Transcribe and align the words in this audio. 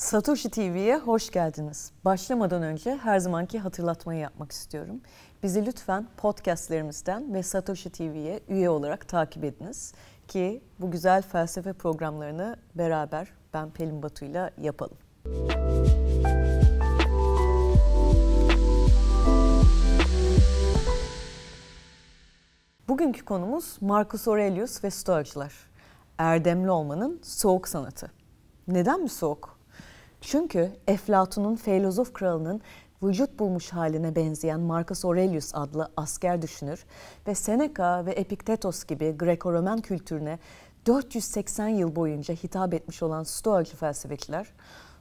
Satoshi 0.00 0.50
TV'ye 0.50 0.98
hoş 0.98 1.30
geldiniz. 1.30 1.92
Başlamadan 2.04 2.62
önce 2.62 2.96
her 2.96 3.18
zamanki 3.18 3.58
hatırlatmayı 3.58 4.20
yapmak 4.20 4.52
istiyorum. 4.52 5.00
Bizi 5.42 5.66
lütfen 5.66 6.06
podcastlerimizden 6.16 7.34
ve 7.34 7.42
Satoshi 7.42 7.90
TV'ye 7.90 8.40
üye 8.48 8.70
olarak 8.70 9.08
takip 9.08 9.44
ediniz 9.44 9.94
ki 10.28 10.62
bu 10.78 10.90
güzel 10.90 11.22
felsefe 11.22 11.72
programlarını 11.72 12.56
beraber 12.74 13.28
ben 13.54 13.70
Pelin 13.70 14.02
Batu'yla 14.02 14.50
yapalım. 14.58 14.96
Bugünkü 22.88 23.24
konumuz 23.24 23.76
Marcus 23.80 24.28
Aurelius 24.28 24.84
ve 24.84 24.90
Stoacılar. 24.90 25.54
Erdemli 26.18 26.70
olmanın 26.70 27.20
soğuk 27.22 27.68
sanatı. 27.68 28.10
Neden 28.68 29.02
mi 29.02 29.08
soğuk? 29.08 29.59
Çünkü 30.20 30.72
Eflatun'un 30.86 31.56
filozof 31.56 32.12
kralının 32.12 32.60
vücut 33.02 33.38
bulmuş 33.38 33.70
haline 33.70 34.16
benzeyen 34.16 34.60
Marcus 34.60 35.04
Aurelius 35.04 35.54
adlı 35.54 35.90
asker 35.96 36.42
düşünür 36.42 36.84
ve 37.26 37.34
Seneca 37.34 38.06
ve 38.06 38.12
Epiktetos 38.12 38.84
gibi 38.84 39.04
Greko-Romen 39.18 39.80
kültürüne 39.80 40.38
480 40.86 41.68
yıl 41.68 41.96
boyunca 41.96 42.34
hitap 42.34 42.74
etmiş 42.74 43.02
olan 43.02 43.22
Stoacı 43.22 43.76
felsefeciler, 43.76 44.46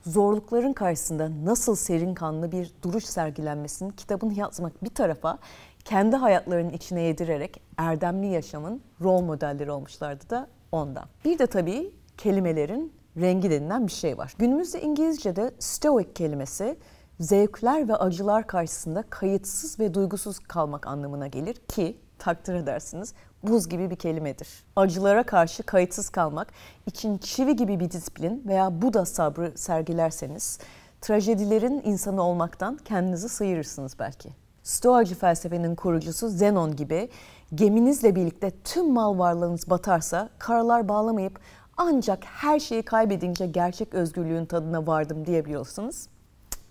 zorlukların 0.06 0.74
karşısında 0.74 1.30
nasıl 1.46 1.76
serin 1.76 2.14
kanlı 2.14 2.52
bir 2.52 2.72
duruş 2.84 3.06
sergilenmesini 3.06 3.96
kitabını 3.96 4.34
yazmak 4.34 4.84
bir 4.84 4.90
tarafa 4.90 5.38
kendi 5.86 6.16
hayatlarının 6.16 6.70
içine 6.70 7.02
yedirerek 7.02 7.62
erdemli 7.78 8.28
yaşamın 8.28 8.82
rol 9.02 9.22
modelleri 9.22 9.72
olmuşlardı 9.72 10.30
da 10.30 10.48
ondan. 10.72 11.06
Bir 11.26 11.40
de 11.40 11.48
tabii 11.48 11.92
kelimelerin 12.18 12.99
rengi 13.18 13.52
denilen 13.52 13.88
bir 13.88 13.92
şey 13.92 14.18
var. 14.18 14.34
Günümüzde 14.38 14.82
İngilizce'de 14.82 15.52
stoic 15.60 16.14
kelimesi 16.14 16.78
zevkler 17.20 17.88
ve 17.88 17.96
acılar 17.96 18.48
karşısında 18.48 19.04
kayıtsız 19.10 19.80
ve 19.80 19.94
duygusuz 19.94 20.40
kalmak 20.40 20.88
anlamına 20.88 21.28
gelir 21.28 21.56
ki 21.56 21.98
takdir 22.20 22.54
edersiniz 22.54 23.14
buz 23.44 23.70
gibi 23.70 23.90
bir 23.90 23.96
kelimedir. 23.96 24.48
Acılara 24.76 25.24
karşı 25.24 25.64
kayıtsız 25.64 26.10
kalmak 26.10 26.48
için 26.86 27.18
çivi 27.18 27.56
gibi 27.56 27.80
bir 27.80 27.92
disiplin 27.92 28.44
veya 28.48 28.82
bu 28.82 28.94
da 28.94 29.06
sabrı 29.06 29.58
sergilerseniz 29.58 30.60
trajedilerin 31.02 31.82
insanı 31.86 32.24
olmaktan 32.24 32.78
kendinizi 32.86 33.30
sıyırırsınız 33.30 34.00
belki. 34.00 34.30
Stoacı 34.64 35.16
felsefenin 35.16 35.76
kurucusu 35.76 36.30
Zenon 36.30 36.76
gibi 36.76 37.10
geminizle 37.56 38.16
birlikte 38.16 38.52
tüm 38.64 38.94
mal 38.94 39.20
varlığınız 39.20 39.70
batarsa 39.70 40.30
karalar 40.40 40.90
bağlamayıp 40.90 41.40
ancak 41.82 42.26
her 42.26 42.60
şeyi 42.60 42.84
kaybedince 42.84 43.48
gerçek 43.48 43.94
özgürlüğün 43.94 44.46
tadına 44.46 44.88
vardım 44.88 45.26
diyebiliyorsanız 45.26 46.10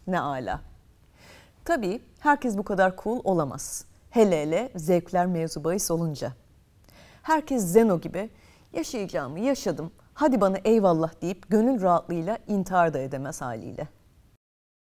ne 0.07 0.21
ala. 0.21 0.61
Tabii 1.65 2.01
herkes 2.21 2.59
bu 2.59 2.63
kadar 2.63 2.97
cool 3.03 3.21
olamaz. 3.25 3.85
Hele 4.11 4.43
hele 4.43 4.73
zevkler 4.77 5.27
mevzu 5.27 5.65
bahis 5.65 5.91
olunca. 5.91 6.33
Herkes 7.23 7.65
Zeno 7.65 8.01
gibi 8.01 8.31
yaşayacağımı 8.73 9.41
yaşadım, 9.41 9.91
hadi 10.15 10.41
bana 10.41 10.57
eyvallah 10.65 11.23
deyip 11.23 11.51
gönül 11.51 11.83
rahatlığıyla 11.83 12.39
intihar 12.47 12.95
da 12.95 12.99
edemez 12.99 13.41
haliyle. 13.41 13.89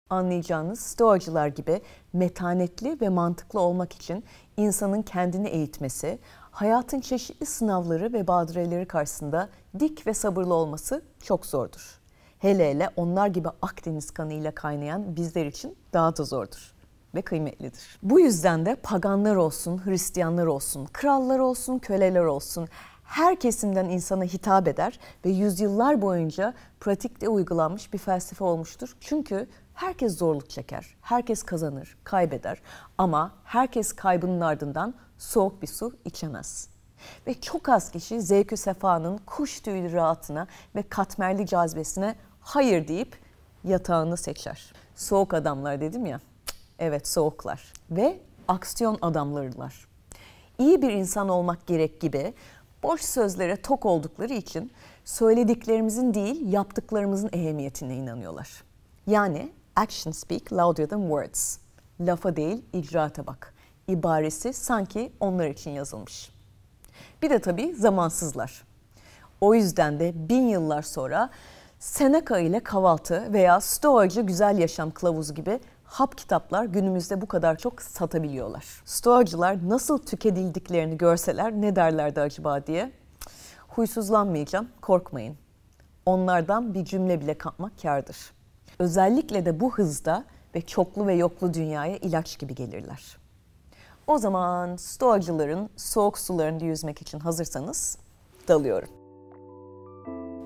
Anlayacağınız 0.10 0.80
stoacılar 0.80 1.48
gibi 1.48 1.82
metanetli 2.14 3.02
ve 3.02 3.10
mantıklı 3.10 3.60
olmak 3.60 3.94
için 3.94 4.24
insanın 4.58 5.02
kendini 5.02 5.48
eğitmesi, 5.48 6.20
hayatın 6.56 7.00
çeşitli 7.00 7.46
sınavları 7.46 8.14
ve 8.14 8.28
badireleri 8.28 8.86
karşısında 8.86 9.50
dik 9.80 10.08
ve 10.08 10.14
sabırlı 10.14 10.54
olması 10.54 11.02
çok 11.24 11.46
zordur. 11.46 12.00
Hele 12.40 12.70
hele 12.70 12.90
onlar 12.96 13.28
gibi 13.28 13.50
Akdeniz 13.62 14.12
kanıyla 14.12 14.52
kaynayan 14.52 15.16
bizler 15.16 15.46
için 15.46 15.78
daha 15.94 16.18
da 16.18 16.24
zordur 16.24 16.74
ve 17.16 17.22
kıymetlidir. 17.22 18.00
Bu 18.04 18.20
yüzden 18.20 18.66
de 18.66 18.76
paganlar 18.76 19.36
olsun, 19.36 19.86
Hristiyanlar 19.86 20.46
olsun, 20.46 20.86
krallar 20.94 21.40
olsun, 21.40 21.80
köleler 21.80 22.24
olsun 22.24 22.68
her 23.04 23.40
kesimden 23.40 23.86
insana 23.86 24.24
hitap 24.24 24.68
eder 24.68 25.00
ve 25.26 25.30
yüzyıllar 25.30 26.02
boyunca 26.02 26.54
pratikte 26.80 27.30
uygulanmış 27.30 27.94
bir 27.94 27.98
felsefe 27.98 28.44
olmuştur. 28.44 28.96
Çünkü 29.00 29.48
herkes 29.76 30.18
zorluk 30.18 30.50
çeker, 30.50 30.96
herkes 31.02 31.44
kazanır, 31.44 31.98
kaybeder 32.04 32.62
ama 32.98 33.32
herkes 33.44 33.94
kaybının 33.94 34.42
ardından 34.42 34.94
soğuk 35.18 35.62
bir 35.62 35.68
su 35.68 35.94
içemez. 36.06 36.70
Ve 37.28 37.42
çok 37.42 37.70
az 37.70 37.92
kişi 37.92 38.22
zevkü 38.22 38.58
sefanın 38.58 39.18
kuş 39.18 39.60
tüylü 39.60 39.92
rahatına 39.92 40.48
ve 40.76 40.84
katmerli 40.84 41.48
cazibesine 41.48 42.16
hayır 42.40 42.88
deyip 42.88 43.18
yatağını 43.64 44.18
seçer. 44.18 44.74
Soğuk 44.96 45.34
adamlar 45.34 45.82
dedim 45.82 46.06
ya. 46.06 46.20
Evet 46.80 47.08
soğuklar. 47.08 47.74
Ve 47.92 48.20
aksiyon 48.48 48.98
adamlarılar. 49.02 49.88
İyi 50.58 50.82
bir 50.82 50.92
insan 50.92 51.30
olmak 51.30 51.68
gerek 51.68 52.02
gibi 52.02 52.34
boş 52.84 53.02
sözlere 53.02 53.62
tok 53.62 53.86
oldukları 53.86 54.34
için 54.34 54.72
söylediklerimizin 55.06 56.14
değil 56.14 56.54
yaptıklarımızın 56.54 57.30
ehemmiyetine 57.34 57.96
inanıyorlar. 57.96 58.64
Yani 59.08 59.52
action 59.76 60.12
speak 60.12 60.54
louder 60.54 60.88
than 60.90 61.02
words. 61.02 61.60
Lafa 62.00 62.36
değil 62.36 62.66
icraata 62.74 63.28
bak. 63.28 63.54
İbaresi 63.88 64.54
sanki 64.54 65.14
onlar 65.20 65.48
için 65.48 65.72
yazılmış. 65.72 66.32
Bir 67.22 67.30
de 67.30 67.40
tabii 67.40 67.74
zamansızlar. 67.76 68.64
O 69.42 69.54
yüzden 69.54 70.00
de 70.00 70.30
bin 70.30 70.48
yıllar 70.48 70.82
sonra 70.82 71.30
Seneca 71.80 72.40
ile 72.40 72.60
kahvaltı 72.60 73.34
veya 73.34 73.62
Stoacı 73.62 74.22
güzel 74.22 74.58
yaşam 74.58 74.92
kılavuzu 74.92 75.34
gibi 75.34 75.60
hap 75.84 76.18
kitaplar 76.18 76.66
günümüzde 76.66 77.22
bu 77.22 77.28
kadar 77.28 77.58
çok 77.58 77.82
satabiliyorlar. 77.82 78.66
Stoacılar 78.86 79.70
nasıl 79.70 79.98
tüketildiklerini 79.98 80.98
görseler 80.98 81.52
ne 81.52 81.76
derlerdi 81.76 82.22
acaba 82.22 82.68
diye. 82.68 82.92
Huysuzlanmayacağım, 83.68 84.70
korkmayın. 84.82 85.38
Onlardan 86.06 86.74
bir 86.74 86.86
cümle 86.86 87.22
bile 87.22 87.38
kapmak 87.38 87.82
kardır. 87.82 88.35
Özellikle 88.80 89.46
de 89.46 89.60
bu 89.60 89.74
hızda 89.74 90.26
ve 90.56 90.62
çoklu 90.62 91.08
ve 91.08 91.14
yoklu 91.14 91.54
dünyaya 91.54 91.98
ilaç 91.98 92.40
gibi 92.40 92.56
gelirler. 92.56 93.18
O 94.08 94.18
zaman 94.18 94.76
stoacıların 94.76 95.70
soğuk 95.76 96.18
sularında 96.18 96.66
yüzmek 96.66 97.02
için 97.02 97.20
hazırsanız 97.20 97.98
dalıyorum. 98.48 98.90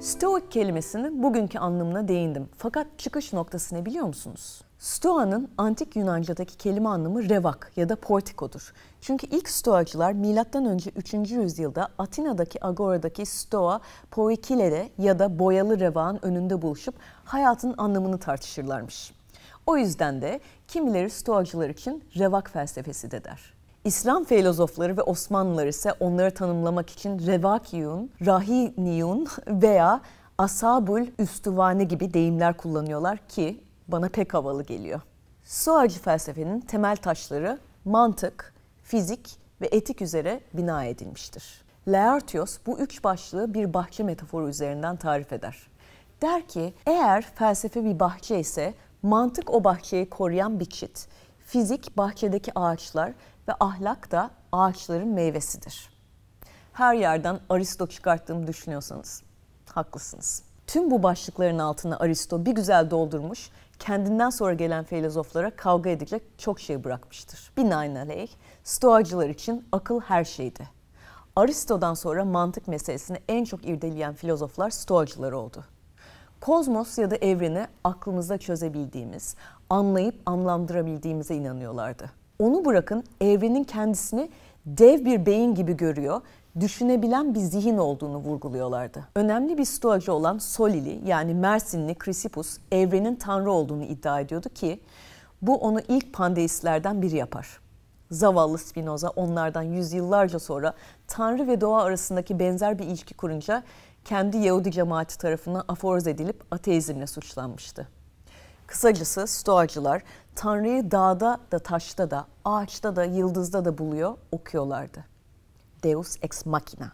Stoik 0.01 0.51
kelimesinin 0.51 1.23
bugünkü 1.23 1.59
anlamına 1.59 2.07
değindim. 2.07 2.49
Fakat 2.57 2.87
çıkış 2.97 3.33
noktası 3.33 3.75
ne 3.75 3.85
biliyor 3.85 4.05
musunuz? 4.05 4.61
Stoa'nın 4.79 5.49
antik 5.57 5.95
Yunanca'daki 5.95 6.57
kelime 6.57 6.89
anlamı 6.89 7.29
revak 7.29 7.71
ya 7.75 7.89
da 7.89 7.95
portikodur. 7.95 8.73
Çünkü 9.01 9.27
ilk 9.27 9.49
Stoacılar 9.49 10.13
M.Ö. 10.13 10.77
3. 10.95 11.13
yüzyılda 11.13 11.87
Atina'daki 11.97 12.65
Agora'daki 12.65 13.25
Stoa 13.25 13.81
Poikile'de 14.11 14.89
ya 14.97 15.19
da 15.19 15.39
boyalı 15.39 15.79
revağın 15.79 16.19
önünde 16.21 16.61
buluşup 16.61 16.95
hayatın 17.25 17.75
anlamını 17.77 18.17
tartışırlarmış. 18.19 19.13
O 19.65 19.77
yüzden 19.77 20.21
de 20.21 20.39
kimileri 20.67 21.09
Stoacılar 21.09 21.69
için 21.69 22.03
revak 22.17 22.49
felsefesi 22.49 23.11
de 23.11 23.23
der. 23.23 23.53
İslam 23.83 24.23
filozofları 24.23 24.97
ve 24.97 25.01
Osmanlılar 25.01 25.67
ise 25.67 25.93
onları 25.99 26.33
tanımlamak 26.33 26.89
için 26.89 27.19
revakiyun, 27.27 28.11
rahiniyun 28.25 29.27
veya 29.47 30.01
asabul 30.37 31.05
üstüvane 31.17 31.83
gibi 31.83 32.13
deyimler 32.13 32.57
kullanıyorlar 32.57 33.17
ki 33.27 33.68
bana 33.91 34.09
pek 34.09 34.33
havalı 34.33 34.63
geliyor. 34.63 35.01
Stoacı 35.43 35.99
felsefenin 35.99 36.61
temel 36.61 36.95
taşları 36.95 37.59
mantık, 37.85 38.53
fizik 38.83 39.37
ve 39.61 39.67
etik 39.71 40.01
üzere 40.01 40.41
bina 40.53 40.85
edilmiştir. 40.85 41.61
Laertios 41.87 42.57
bu 42.65 42.79
üç 42.79 43.03
başlığı 43.03 43.53
bir 43.53 43.73
bahçe 43.73 44.03
metaforu 44.03 44.49
üzerinden 44.49 44.95
tarif 44.95 45.33
eder. 45.33 45.67
Der 46.21 46.47
ki 46.47 46.73
eğer 46.85 47.21
felsefe 47.35 47.85
bir 47.85 47.99
bahçe 47.99 48.39
ise 48.39 48.73
mantık 49.03 49.49
o 49.49 49.63
bahçeyi 49.63 50.09
koruyan 50.09 50.59
bir 50.59 50.65
çit, 50.65 51.07
fizik 51.45 51.97
bahçedeki 51.97 52.59
ağaçlar 52.59 53.13
ve 53.47 53.53
ahlak 53.59 54.11
da 54.11 54.31
ağaçların 54.51 55.07
meyvesidir. 55.07 55.89
Her 56.73 56.93
yerden 56.93 57.39
Aristo 57.49 57.87
çıkarttığımı 57.87 58.47
düşünüyorsanız 58.47 59.23
haklısınız. 59.73 60.48
Tüm 60.69 60.91
bu 60.91 61.03
başlıkların 61.03 61.59
altına 61.59 61.97
Aristo 61.97 62.45
bir 62.45 62.51
güzel 62.51 62.89
doldurmuş, 62.89 63.49
kendinden 63.79 64.29
sonra 64.29 64.53
gelen 64.53 64.83
filozoflara 64.83 65.55
kavga 65.55 65.89
edecek 65.89 66.23
çok 66.37 66.59
şey 66.59 66.83
bırakmıştır. 66.83 67.51
Binaenaleyh 67.57 68.29
Stoacılar 68.63 69.29
için 69.29 69.65
akıl 69.71 69.99
her 69.99 70.23
şeydi. 70.23 70.67
Aristo'dan 71.35 71.93
sonra 71.93 72.25
mantık 72.25 72.67
meselesini 72.67 73.17
en 73.29 73.45
çok 73.45 73.65
irdeleyen 73.65 74.13
filozoflar 74.13 74.69
Stoacılar 74.69 75.31
oldu. 75.31 75.63
Kozmos 76.41 76.97
ya 76.97 77.11
da 77.11 77.15
evreni 77.15 77.67
aklımızda 77.83 78.37
çözebildiğimiz, 78.37 79.35
anlayıp 79.69 80.15
anlamdırabildiğimize 80.25 81.35
inanıyorlardı. 81.35 82.11
Onu 82.39 82.65
bırakın 82.65 83.03
evrenin 83.21 83.63
kendisini 83.63 84.29
dev 84.65 85.05
bir 85.05 85.25
beyin 85.25 85.55
gibi 85.55 85.77
görüyor, 85.77 86.21
düşünebilen 86.59 87.33
bir 87.33 87.39
zihin 87.39 87.77
olduğunu 87.77 88.17
vurguluyorlardı. 88.17 89.07
Önemli 89.15 89.57
bir 89.57 89.65
stoacı 89.65 90.13
olan 90.13 90.37
Solili 90.37 91.01
yani 91.05 91.33
Mersinli 91.33 91.95
Chrysippus 92.03 92.57
evrenin 92.71 93.15
tanrı 93.15 93.51
olduğunu 93.51 93.83
iddia 93.83 94.19
ediyordu 94.19 94.49
ki 94.49 94.79
bu 95.41 95.57
onu 95.57 95.79
ilk 95.87 96.13
pandeistlerden 96.13 97.01
biri 97.01 97.15
yapar. 97.15 97.59
Zavallı 98.11 98.57
Spinoza 98.57 99.09
onlardan 99.09 99.61
yüzyıllarca 99.61 100.39
sonra 100.39 100.73
Tanrı 101.07 101.47
ve 101.47 101.61
doğa 101.61 101.83
arasındaki 101.83 102.39
benzer 102.39 102.79
bir 102.79 102.83
ilişki 102.83 103.13
kurunca 103.13 103.63
kendi 104.05 104.37
Yahudi 104.37 104.71
cemaati 104.71 105.17
tarafından 105.17 105.63
aforoz 105.67 106.07
edilip 106.07 106.43
ateizmle 106.51 107.07
suçlanmıştı. 107.07 107.87
Kısacası 108.69 109.27
Stoacılar 109.27 110.01
Tanrı'yı 110.35 110.91
dağda 110.91 111.39
da 111.51 111.59
taşta 111.59 112.11
da, 112.11 112.27
ağaçta 112.45 112.95
da, 112.95 113.03
yıldızda 113.03 113.65
da 113.65 113.77
buluyor, 113.77 114.17
okuyorlardı. 114.31 115.05
Deus 115.83 116.17
ex 116.21 116.45
machina. 116.45 116.91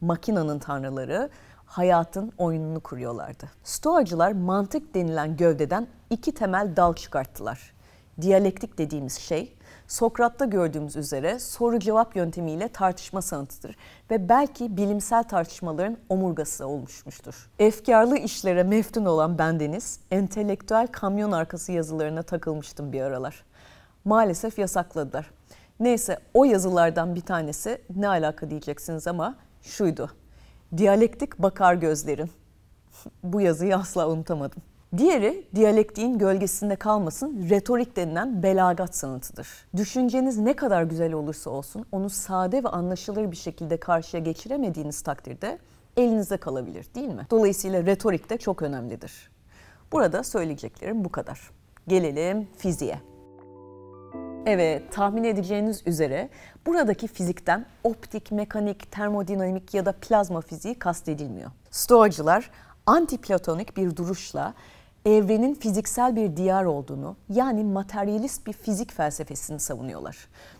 Makinanın 0.00 0.58
tanrıları 0.58 1.30
hayatın 1.66 2.32
oyununu 2.38 2.80
kuruyorlardı. 2.80 3.50
Stoacılar 3.64 4.32
mantık 4.32 4.94
denilen 4.94 5.36
gövdeden 5.36 5.86
iki 6.10 6.34
temel 6.34 6.76
dal 6.76 6.94
çıkarttılar. 6.94 7.74
Diyalektik 8.20 8.78
dediğimiz 8.78 9.18
şey 9.18 9.56
Sokrat'ta 9.88 10.44
gördüğümüz 10.44 10.96
üzere 10.96 11.38
soru 11.38 11.78
cevap 11.78 12.16
yöntemiyle 12.16 12.68
tartışma 12.68 13.22
sanatıdır 13.22 13.76
ve 14.10 14.28
belki 14.28 14.76
bilimsel 14.76 15.24
tartışmaların 15.24 15.96
omurgası 16.08 16.66
olmuşmuştur. 16.66 17.50
Efkarlı 17.58 18.18
işlere 18.18 18.62
meftun 18.62 19.04
olan 19.04 19.38
bendeniz 19.38 20.00
entelektüel 20.10 20.86
kamyon 20.86 21.32
arkası 21.32 21.72
yazılarına 21.72 22.22
takılmıştım 22.22 22.92
bir 22.92 23.00
aralar. 23.00 23.44
Maalesef 24.04 24.58
yasakladılar. 24.58 25.30
Neyse 25.80 26.18
o 26.34 26.44
yazılardan 26.44 27.14
bir 27.14 27.20
tanesi 27.20 27.82
ne 27.96 28.08
alaka 28.08 28.50
diyeceksiniz 28.50 29.06
ama 29.06 29.36
şuydu. 29.62 30.10
Diyalektik 30.76 31.38
bakar 31.38 31.74
gözlerin. 31.74 32.30
Bu 33.22 33.40
yazıyı 33.40 33.76
asla 33.76 34.08
unutamadım. 34.08 34.62
Diğeri 34.96 35.44
diyalektiğin 35.54 36.18
gölgesinde 36.18 36.76
kalmasın 36.76 37.46
retorik 37.50 37.96
denilen 37.96 38.42
belagat 38.42 38.96
sanatıdır. 38.96 39.48
Düşünceniz 39.76 40.38
ne 40.38 40.56
kadar 40.56 40.82
güzel 40.82 41.12
olursa 41.12 41.50
olsun 41.50 41.86
onu 41.92 42.10
sade 42.10 42.64
ve 42.64 42.68
anlaşılır 42.68 43.30
bir 43.30 43.36
şekilde 43.36 43.76
karşıya 43.76 44.22
geçiremediğiniz 44.22 45.02
takdirde 45.02 45.58
elinizde 45.96 46.36
kalabilir 46.36 46.86
değil 46.94 47.08
mi? 47.08 47.26
Dolayısıyla 47.30 47.86
retorik 47.86 48.30
de 48.30 48.38
çok 48.38 48.62
önemlidir. 48.62 49.30
Burada 49.92 50.24
söyleyeceklerim 50.24 51.04
bu 51.04 51.12
kadar. 51.12 51.50
Gelelim 51.88 52.48
fiziğe. 52.58 52.98
Evet, 54.46 54.92
tahmin 54.92 55.24
edeceğiniz 55.24 55.86
üzere 55.86 56.28
buradaki 56.66 57.08
fizikten 57.08 57.66
optik, 57.84 58.32
mekanik, 58.32 58.92
termodinamik 58.92 59.74
ya 59.74 59.86
da 59.86 59.92
plazma 59.92 60.40
fiziği 60.40 60.74
kastedilmiyor. 60.74 61.50
Stoacılar 61.70 62.50
anti-platonik 62.86 63.76
bir 63.76 63.96
duruşla 63.96 64.54
evrenin 65.04 65.54
fiziksel 65.54 66.16
bir 66.16 66.36
diyar 66.36 66.64
olduğunu 66.64 67.16
yani 67.28 67.64
materyalist 67.64 68.46
bir 68.46 68.52
fizik 68.52 68.92
felsefesini 68.92 69.60
savunuyorlar. 69.60 70.16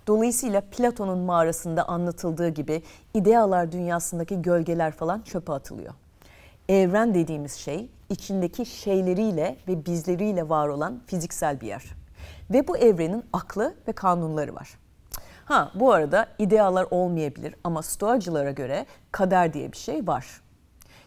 Dolayısıyla 0.07 0.61
Platon'un 0.61 1.19
mağarasında 1.19 1.89
anlatıldığı 1.89 2.49
gibi 2.49 2.83
idealar 3.15 3.73
dünyasındaki 3.73 4.43
gölgeler 4.43 4.93
falan 4.93 5.21
çöpe 5.21 5.53
atılıyor. 5.53 5.95
Evren 6.69 7.15
dediğimiz 7.15 7.53
şey 7.53 7.89
içindeki 8.11 8.67
şeyleriyle 8.67 9.57
ve 9.69 9.87
bizleriyle 9.87 10.49
var 10.49 10.69
olan 10.69 11.01
fiziksel 11.07 11.61
bir 11.61 11.67
yer. 11.67 11.85
Ve 12.51 12.69
bu 12.69 12.77
evrenin 12.77 13.25
aklı 13.33 13.75
ve 13.89 13.93
kanunları 13.93 14.55
var. 14.55 14.79
Ha 15.45 15.71
bu 15.75 15.93
arada 15.93 16.27
idealar 16.39 16.87
olmayabilir 16.91 17.55
ama 17.65 17.83
stoacılara 17.83 18.51
göre 18.51 18.87
kader 19.13 19.53
diye 19.53 19.73
bir 19.73 19.77
şey 19.77 20.07
var. 20.07 20.44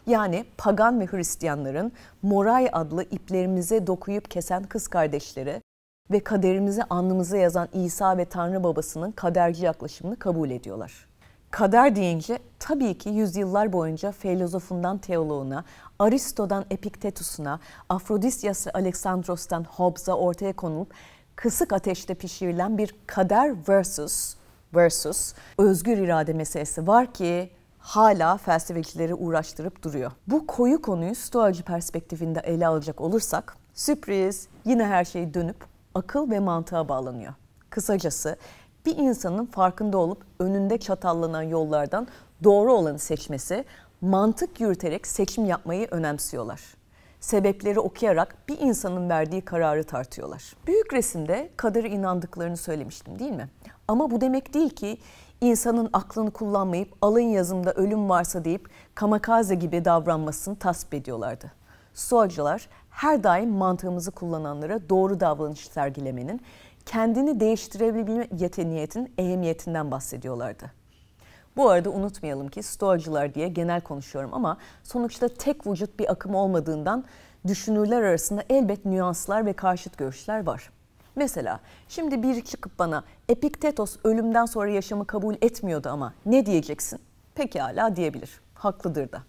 Yani 0.08 0.44
pagan 0.58 1.00
ve 1.00 1.06
Hristiyanların 1.06 1.92
moray 2.22 2.68
adlı 2.72 3.02
iplerimize 3.02 3.86
dokuyup 3.86 4.30
kesen 4.30 4.62
kız 4.62 4.88
kardeşleri 4.88 5.62
ve 6.10 6.20
kaderimizi 6.20 6.84
alnımıza 6.84 7.36
yazan 7.36 7.68
İsa 7.72 8.16
ve 8.16 8.24
Tanrı 8.24 8.64
babasının 8.64 9.12
kaderci 9.12 9.64
yaklaşımını 9.64 10.18
kabul 10.18 10.50
ediyorlar. 10.50 11.08
Kader 11.50 11.96
deyince 11.96 12.38
tabii 12.58 12.98
ki 12.98 13.08
yüzyıllar 13.08 13.72
boyunca 13.72 14.12
filozofundan 14.12 14.98
teoloğuna, 14.98 15.64
Aristo'dan 15.98 16.64
Epiktetus'una, 16.70 17.60
Afrodisyas 17.88 18.66
ve 18.66 18.70
Aleksandros'tan 18.70 19.64
Hobbes'a 19.64 20.14
ortaya 20.14 20.52
konulup 20.52 20.92
kısık 21.36 21.72
ateşte 21.72 22.14
pişirilen 22.14 22.78
bir 22.78 22.94
kader 23.06 23.54
versus 23.68 24.34
versus 24.74 25.34
özgür 25.58 25.98
irade 25.98 26.32
meselesi 26.32 26.86
var 26.86 27.12
ki 27.12 27.57
hala 27.88 28.36
felsefecileri 28.36 29.14
uğraştırıp 29.14 29.82
duruyor. 29.82 30.12
Bu 30.26 30.46
koyu 30.46 30.82
konuyu 30.82 31.14
stoacı 31.14 31.62
perspektifinde 31.62 32.40
ele 32.40 32.66
alacak 32.66 33.00
olursak 33.00 33.56
sürpriz 33.74 34.48
yine 34.64 34.86
her 34.86 35.04
şey 35.04 35.34
dönüp 35.34 35.56
akıl 35.94 36.30
ve 36.30 36.38
mantığa 36.38 36.88
bağlanıyor. 36.88 37.34
Kısacası 37.70 38.36
bir 38.86 38.96
insanın 38.96 39.46
farkında 39.46 39.98
olup 39.98 40.22
önünde 40.38 40.78
çatallanan 40.78 41.42
yollardan 41.42 42.08
doğru 42.44 42.72
olanı 42.72 42.98
seçmesi, 42.98 43.64
mantık 44.00 44.60
yürüterek 44.60 45.06
seçim 45.06 45.44
yapmayı 45.44 45.88
önemsiyorlar. 45.90 46.60
Sebepleri 47.20 47.80
okuyarak 47.80 48.48
bir 48.48 48.58
insanın 48.60 49.10
verdiği 49.10 49.42
kararı 49.42 49.84
tartıyorlar. 49.84 50.56
Büyük 50.66 50.92
resimde 50.92 51.50
kadere 51.56 51.88
inandıklarını 51.88 52.56
söylemiştim 52.56 53.18
değil 53.18 53.32
mi? 53.32 53.48
Ama 53.88 54.10
bu 54.10 54.20
demek 54.20 54.54
değil 54.54 54.70
ki 54.70 54.98
insanın 55.40 55.90
aklını 55.92 56.30
kullanmayıp 56.30 56.88
alın 57.02 57.20
yazımda 57.20 57.72
ölüm 57.72 58.08
varsa 58.08 58.44
deyip 58.44 58.68
kamakaze 58.94 59.54
gibi 59.54 59.84
davranmasını 59.84 60.56
tasvip 60.56 60.94
ediyorlardı. 60.94 61.52
Stoacılar 61.94 62.68
her 62.90 63.24
daim 63.24 63.50
mantığımızı 63.50 64.10
kullananlara 64.10 64.88
doğru 64.88 65.20
davranış 65.20 65.68
sergilemenin, 65.68 66.40
kendini 66.86 67.40
değiştirebilme 67.40 68.28
yeteneğinin 68.38 69.12
ehemmiyetinden 69.18 69.90
bahsediyorlardı. 69.90 70.72
Bu 71.56 71.70
arada 71.70 71.90
unutmayalım 71.90 72.48
ki 72.48 72.62
Stoacılar 72.62 73.34
diye 73.34 73.48
genel 73.48 73.80
konuşuyorum 73.80 74.34
ama 74.34 74.56
sonuçta 74.82 75.28
tek 75.28 75.66
vücut 75.66 75.98
bir 75.98 76.12
akım 76.12 76.34
olmadığından 76.34 77.04
düşünürler 77.46 78.02
arasında 78.02 78.44
elbet 78.50 78.84
nüanslar 78.84 79.46
ve 79.46 79.52
karşıt 79.52 79.98
görüşler 79.98 80.46
var. 80.46 80.70
Mesela 81.18 81.60
şimdi 81.88 82.22
biri 82.22 82.44
çıkıp 82.44 82.78
bana 82.78 83.04
Epiktetos 83.28 83.96
ölümden 84.04 84.46
sonra 84.46 84.70
yaşamı 84.70 85.06
kabul 85.06 85.34
etmiyordu 85.42 85.88
ama 85.88 86.14
ne 86.26 86.46
diyeceksin? 86.46 87.00
Pekala 87.34 87.96
diyebilir. 87.96 88.40
Haklıdır 88.54 89.12
da. 89.12 89.22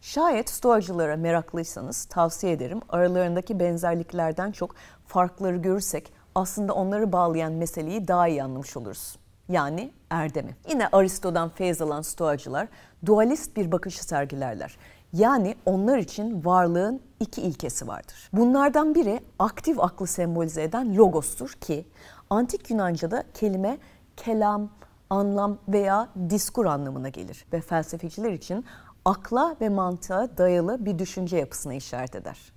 Şayet 0.00 0.50
stoacılara 0.50 1.16
meraklıysanız 1.16 2.04
tavsiye 2.04 2.52
ederim 2.52 2.80
aralarındaki 2.88 3.60
benzerliklerden 3.60 4.52
çok 4.52 4.74
farkları 5.06 5.56
görürsek 5.56 6.12
aslında 6.34 6.72
onları 6.72 7.12
bağlayan 7.12 7.52
meseleyi 7.52 8.08
daha 8.08 8.28
iyi 8.28 8.42
anlamış 8.42 8.76
oluruz. 8.76 9.16
Yani 9.48 9.92
erdemi. 10.10 10.56
Yine 10.70 10.88
Aristo'dan 10.92 11.48
feyz 11.48 11.82
alan 11.82 12.02
stoacılar 12.02 12.68
dualist 13.06 13.56
bir 13.56 13.72
bakışı 13.72 14.04
sergilerler. 14.04 14.76
Yani 15.12 15.54
onlar 15.66 15.98
için 15.98 16.44
varlığın 16.44 17.00
iki 17.20 17.42
ilkesi 17.42 17.88
vardır. 17.88 18.30
Bunlardan 18.32 18.94
biri 18.94 19.20
aktif 19.38 19.80
aklı 19.80 20.06
sembolize 20.06 20.62
eden 20.62 20.96
logostur 20.96 21.50
ki 21.50 21.86
antik 22.30 22.70
Yunanca'da 22.70 23.24
kelime 23.34 23.78
kelam, 24.16 24.70
anlam 25.10 25.58
veya 25.68 26.08
diskur 26.30 26.66
anlamına 26.66 27.08
gelir 27.08 27.44
ve 27.52 27.60
felsefeciler 27.60 28.32
için 28.32 28.64
akla 29.04 29.56
ve 29.60 29.68
mantığa 29.68 30.38
dayalı 30.38 30.84
bir 30.84 30.98
düşünce 30.98 31.36
yapısına 31.36 31.74
işaret 31.74 32.14
eder. 32.14 32.52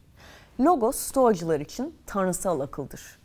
Logos 0.60 0.96
Stoacılar 0.96 1.60
için 1.60 1.96
tanrısal 2.06 2.60
akıldır. 2.60 3.20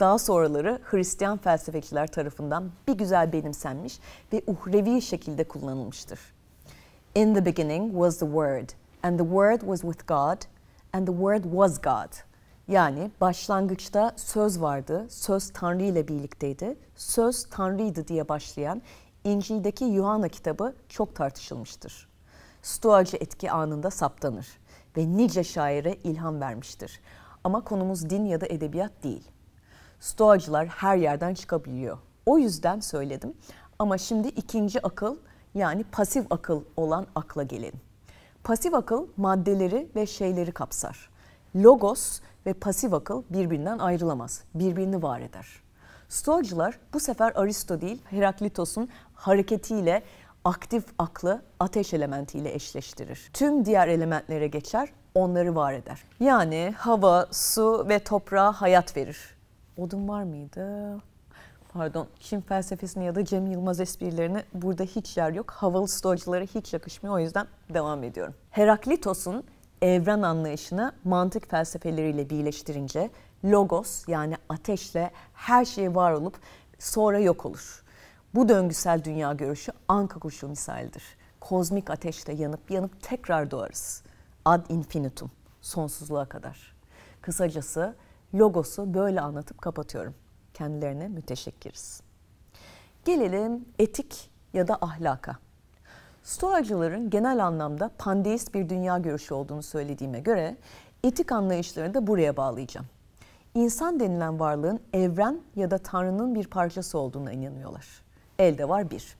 Daha 0.00 0.18
sonraları 0.18 0.80
Hristiyan 0.84 1.38
felsefeciler 1.38 2.06
tarafından 2.06 2.70
bir 2.88 2.92
güzel 2.92 3.32
benimsenmiş 3.32 4.00
ve 4.32 4.42
uhrevi 4.46 5.02
şekilde 5.02 5.44
kullanılmıştır. 5.44 6.35
In 7.16 7.34
the 7.34 7.46
beginning 7.46 7.92
was 7.92 8.18
the 8.18 8.26
Word, 8.26 8.74
and 9.02 9.18
the 9.18 9.24
Word 9.24 9.60
was 9.60 9.80
with 9.80 10.06
God, 10.06 10.44
and 10.92 11.06
the 11.06 11.12
Word 11.12 11.44
was 11.44 11.78
God. 11.78 12.12
Yani 12.68 13.10
başlangıçta 13.20 14.12
söz 14.16 14.60
vardı, 14.60 15.06
söz 15.08 15.52
Tanrı 15.52 15.82
ile 15.82 16.08
birlikteydi, 16.08 16.76
söz 16.96 17.44
Tanrı'ydı 17.50 18.08
diye 18.08 18.28
başlayan 18.28 18.82
İncil'deki 19.24 19.84
Yuhanna 19.84 20.28
kitabı 20.28 20.74
çok 20.88 21.14
tartışılmıştır. 21.14 22.08
Stoacı 22.62 23.16
etki 23.16 23.50
anında 23.50 23.90
saptanır 23.90 24.46
ve 24.96 25.16
nice 25.16 25.44
şaire 25.44 25.94
ilham 25.94 26.40
vermiştir. 26.40 27.00
Ama 27.44 27.64
konumuz 27.64 28.10
din 28.10 28.24
ya 28.24 28.40
da 28.40 28.46
edebiyat 28.46 28.92
değil. 29.02 29.30
Stoacılar 30.00 30.66
her 30.66 30.96
yerden 30.96 31.34
çıkabiliyor. 31.34 31.98
O 32.26 32.38
yüzden 32.38 32.80
söyledim. 32.80 33.34
Ama 33.78 33.98
şimdi 33.98 34.28
ikinci 34.28 34.82
akıl 34.86 35.16
yani 35.56 35.84
pasif 35.84 36.26
akıl 36.30 36.62
olan 36.76 37.06
akla 37.14 37.42
gelelim. 37.42 37.80
Pasif 38.44 38.74
akıl 38.74 39.06
maddeleri 39.16 39.88
ve 39.96 40.06
şeyleri 40.06 40.52
kapsar. 40.52 41.10
Logos 41.56 42.20
ve 42.46 42.52
pasif 42.52 42.94
akıl 42.94 43.22
birbirinden 43.30 43.78
ayrılamaz, 43.78 44.44
birbirini 44.54 45.02
var 45.02 45.20
eder. 45.20 45.46
Stoacılar 46.08 46.78
bu 46.94 47.00
sefer 47.00 47.32
Aristo 47.34 47.80
değil 47.80 48.02
Heraklitos'un 48.10 48.88
hareketiyle 49.14 50.02
aktif 50.44 50.84
aklı 50.98 51.42
ateş 51.60 51.94
elementiyle 51.94 52.54
eşleştirir. 52.54 53.30
Tüm 53.32 53.64
diğer 53.64 53.88
elementlere 53.88 54.46
geçer, 54.46 54.88
onları 55.14 55.54
var 55.54 55.72
eder. 55.72 56.04
Yani 56.20 56.74
hava, 56.76 57.26
su 57.32 57.86
ve 57.88 57.98
toprağa 57.98 58.52
hayat 58.52 58.96
verir. 58.96 59.36
Odun 59.76 60.08
var 60.08 60.22
mıydı? 60.22 60.96
Pardon, 61.76 62.06
Çin 62.20 62.40
felsefesini 62.40 63.04
ya 63.04 63.14
da 63.14 63.24
Cem 63.24 63.46
Yılmaz 63.46 63.80
esprilerini 63.80 64.44
burada 64.54 64.82
hiç 64.82 65.16
yer 65.16 65.32
yok. 65.32 65.50
Havalı 65.50 65.88
stoacılara 65.88 66.44
hiç 66.44 66.72
yakışmıyor 66.72 67.14
o 67.14 67.18
yüzden 67.18 67.46
devam 67.74 68.04
ediyorum. 68.04 68.34
Heraklitos'un 68.50 69.44
evren 69.82 70.22
anlayışını 70.22 70.92
mantık 71.04 71.50
felsefeleriyle 71.50 72.30
birleştirince 72.30 73.10
logos 73.44 74.08
yani 74.08 74.34
ateşle 74.48 75.10
her 75.34 75.64
şey 75.64 75.94
var 75.94 76.12
olup 76.12 76.38
sonra 76.78 77.18
yok 77.18 77.46
olur. 77.46 77.84
Bu 78.34 78.48
döngüsel 78.48 79.04
dünya 79.04 79.32
görüşü 79.32 79.72
anka 79.88 80.20
kuşu 80.20 80.48
misalidir. 80.48 81.04
Kozmik 81.40 81.90
ateşte 81.90 82.32
yanıp 82.32 82.70
yanıp 82.70 83.02
tekrar 83.02 83.50
doğarız. 83.50 84.02
Ad 84.44 84.66
infinitum, 84.68 85.30
sonsuzluğa 85.60 86.24
kadar. 86.24 86.76
Kısacası 87.22 87.94
logosu 88.34 88.94
böyle 88.94 89.20
anlatıp 89.20 89.62
kapatıyorum. 89.62 90.14
Kendilerine 90.56 91.08
müteşekkiriz. 91.08 92.00
Gelelim 93.04 93.64
etik 93.78 94.30
ya 94.52 94.68
da 94.68 94.78
ahlaka. 94.80 95.36
Stoacıların 96.22 97.10
genel 97.10 97.46
anlamda 97.46 97.90
pandeist 97.98 98.54
bir 98.54 98.68
dünya 98.68 98.98
görüşü 98.98 99.34
olduğunu 99.34 99.62
söylediğime 99.62 100.20
göre 100.20 100.56
etik 101.04 101.32
anlayışlarını 101.32 101.94
da 101.94 102.06
buraya 102.06 102.36
bağlayacağım. 102.36 102.86
İnsan 103.54 104.00
denilen 104.00 104.40
varlığın 104.40 104.80
evren 104.92 105.40
ya 105.56 105.70
da 105.70 105.78
Tanrı'nın 105.78 106.34
bir 106.34 106.46
parçası 106.46 106.98
olduğuna 106.98 107.32
inanıyorlar. 107.32 107.86
Elde 108.38 108.68
var 108.68 108.90
bir. 108.90 109.16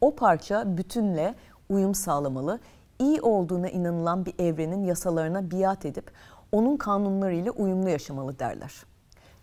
O 0.00 0.14
parça 0.14 0.76
bütünle 0.76 1.34
uyum 1.68 1.94
sağlamalı, 1.94 2.60
iyi 2.98 3.20
olduğuna 3.20 3.68
inanılan 3.68 4.26
bir 4.26 4.34
evrenin 4.38 4.84
yasalarına 4.84 5.50
biat 5.50 5.86
edip 5.86 6.10
onun 6.52 6.76
kanunlarıyla 6.76 7.52
uyumlu 7.52 7.88
yaşamalı 7.88 8.38
derler. 8.38 8.91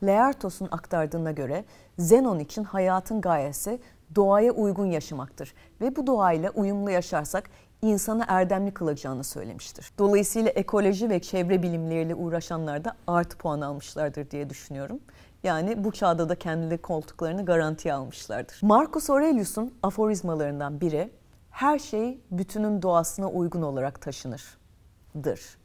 Laertos'un 0.03 0.67
aktardığına 0.71 1.31
göre 1.31 1.65
Zenon 1.97 2.39
için 2.39 2.63
hayatın 2.63 3.21
gayesi 3.21 3.79
doğaya 4.15 4.51
uygun 4.51 4.85
yaşamaktır 4.85 5.53
ve 5.81 5.95
bu 5.95 6.07
doğayla 6.07 6.49
uyumlu 6.49 6.91
yaşarsak 6.91 7.49
insanı 7.81 8.25
erdemli 8.27 8.73
kılacağını 8.73 9.23
söylemiştir. 9.23 9.91
Dolayısıyla 9.97 10.49
ekoloji 10.51 11.09
ve 11.09 11.19
çevre 11.19 11.63
bilimleriyle 11.63 12.15
uğraşanlar 12.15 12.85
da 12.85 12.95
artı 13.07 13.37
puan 13.37 13.61
almışlardır 13.61 14.31
diye 14.31 14.49
düşünüyorum. 14.49 14.99
Yani 15.43 15.83
bu 15.83 15.91
çağda 15.91 16.29
da 16.29 16.35
kendileri 16.35 16.81
koltuklarını 16.81 17.45
garantiye 17.45 17.93
almışlardır. 17.93 18.59
Marcus 18.61 19.09
Aurelius'un 19.09 19.73
aforizmalarından 19.83 20.81
biri 20.81 21.11
her 21.51 21.79
şey 21.79 22.21
bütünün 22.31 22.81
doğasına 22.81 23.29
uygun 23.29 23.61
olarak 23.61 24.01
taşınırdır. 24.01 25.57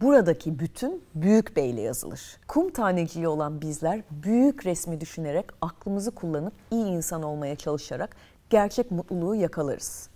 Buradaki 0.00 0.58
bütün 0.58 1.02
büyük 1.14 1.56
beyle 1.56 1.80
yazılır. 1.80 2.36
Kum 2.48 2.70
taneciği 2.70 3.28
olan 3.28 3.60
bizler 3.60 4.02
büyük 4.10 4.66
resmi 4.66 5.00
düşünerek 5.00 5.46
aklımızı 5.60 6.10
kullanıp 6.10 6.52
iyi 6.70 6.86
insan 6.86 7.22
olmaya 7.22 7.56
çalışarak 7.56 8.16
gerçek 8.50 8.90
mutluluğu 8.90 9.34
yakalarız. 9.34 10.08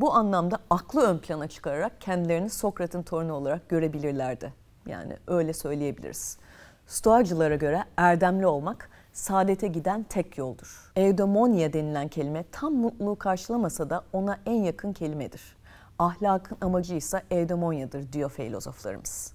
Bu 0.00 0.14
anlamda 0.14 0.58
aklı 0.70 1.02
ön 1.02 1.18
plana 1.18 1.48
çıkararak 1.48 2.00
kendilerini 2.00 2.50
Sokrat'ın 2.50 3.02
torunu 3.02 3.32
olarak 3.32 3.68
görebilirlerdi. 3.68 4.52
Yani 4.86 5.16
öyle 5.26 5.52
söyleyebiliriz. 5.52 6.38
Stoacılara 6.86 7.56
göre 7.56 7.84
erdemli 7.96 8.46
olmak 8.46 8.90
saadete 9.12 9.68
giden 9.68 10.02
tek 10.02 10.38
yoldur. 10.38 10.92
Eudaimonia 10.96 11.72
denilen 11.72 12.08
kelime 12.08 12.44
tam 12.52 12.74
mutluluğu 12.74 13.16
karşılamasa 13.16 13.90
da 13.90 14.04
ona 14.12 14.38
en 14.46 14.62
yakın 14.62 14.92
kelimedir. 14.92 15.56
Ahlakın 16.00 16.58
amacı 16.60 16.94
ise 16.94 17.22
eudaimoniadır 17.30 18.12
diyor 18.12 18.30
filozoflarımız. 18.30 19.32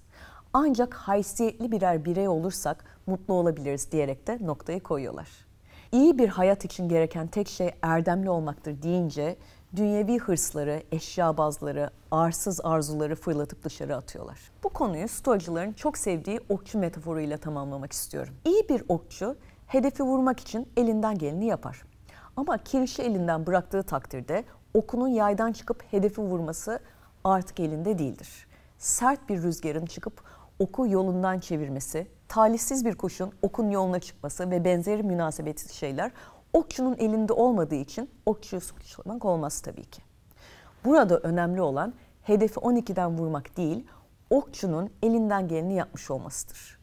Ancak 0.52 0.94
haysiyetli 0.94 1.72
birer 1.72 2.04
birey 2.04 2.28
olursak 2.28 2.84
mutlu 3.06 3.34
olabiliriz 3.34 3.92
diyerek 3.92 4.26
de 4.26 4.38
noktayı 4.40 4.80
koyuyorlar. 4.80 5.28
İyi 5.92 6.18
bir 6.18 6.28
hayat 6.28 6.64
için 6.64 6.88
gereken 6.88 7.26
tek 7.26 7.48
şey 7.48 7.70
erdemli 7.82 8.30
olmaktır 8.30 8.82
deyince 8.82 9.36
dünyevi 9.76 10.18
hırsları, 10.18 10.82
eşyabazları, 10.92 11.90
arsız 12.10 12.60
arzuları 12.64 13.16
fırlatıp 13.16 13.64
dışarı 13.64 13.96
atıyorlar. 13.96 14.38
Bu 14.64 14.68
konuyu 14.68 15.08
stoacıların 15.08 15.72
çok 15.72 15.98
sevdiği 15.98 16.40
okçu 16.48 16.78
metaforuyla 16.78 17.36
tamamlamak 17.36 17.92
istiyorum. 17.92 18.34
İyi 18.44 18.68
bir 18.68 18.82
okçu 18.88 19.36
hedefi 19.66 20.02
vurmak 20.02 20.40
için 20.40 20.68
elinden 20.76 21.18
geleni 21.18 21.46
yapar. 21.46 21.82
Ama 22.36 22.58
kirişi 22.58 23.02
elinden 23.02 23.46
bıraktığı 23.46 23.82
takdirde 23.82 24.44
okunun 24.76 25.08
yaydan 25.08 25.52
çıkıp 25.52 25.82
hedefi 25.90 26.20
vurması 26.20 26.80
artık 27.24 27.60
elinde 27.60 27.98
değildir. 27.98 28.46
Sert 28.78 29.28
bir 29.28 29.42
rüzgarın 29.42 29.86
çıkıp 29.86 30.22
oku 30.58 30.86
yolundan 30.88 31.40
çevirmesi, 31.40 32.06
talihsiz 32.28 32.84
bir 32.84 32.94
kuşun 32.94 33.32
okun 33.42 33.70
yoluna 33.70 34.00
çıkması 34.00 34.50
ve 34.50 34.64
benzeri 34.64 35.02
münasebetsiz 35.02 35.70
şeyler 35.72 36.12
okçunun 36.52 36.96
elinde 36.98 37.32
olmadığı 37.32 37.74
için 37.74 38.10
okçuyu 38.26 38.60
suçlamak 38.60 39.24
olmaz 39.24 39.60
tabii 39.60 39.84
ki. 39.84 40.02
Burada 40.84 41.18
önemli 41.18 41.60
olan 41.60 41.94
hedefi 42.22 42.60
12'den 42.60 43.18
vurmak 43.18 43.56
değil, 43.56 43.86
okçunun 44.30 44.90
elinden 45.02 45.48
geleni 45.48 45.74
yapmış 45.74 46.10
olmasıdır. 46.10 46.75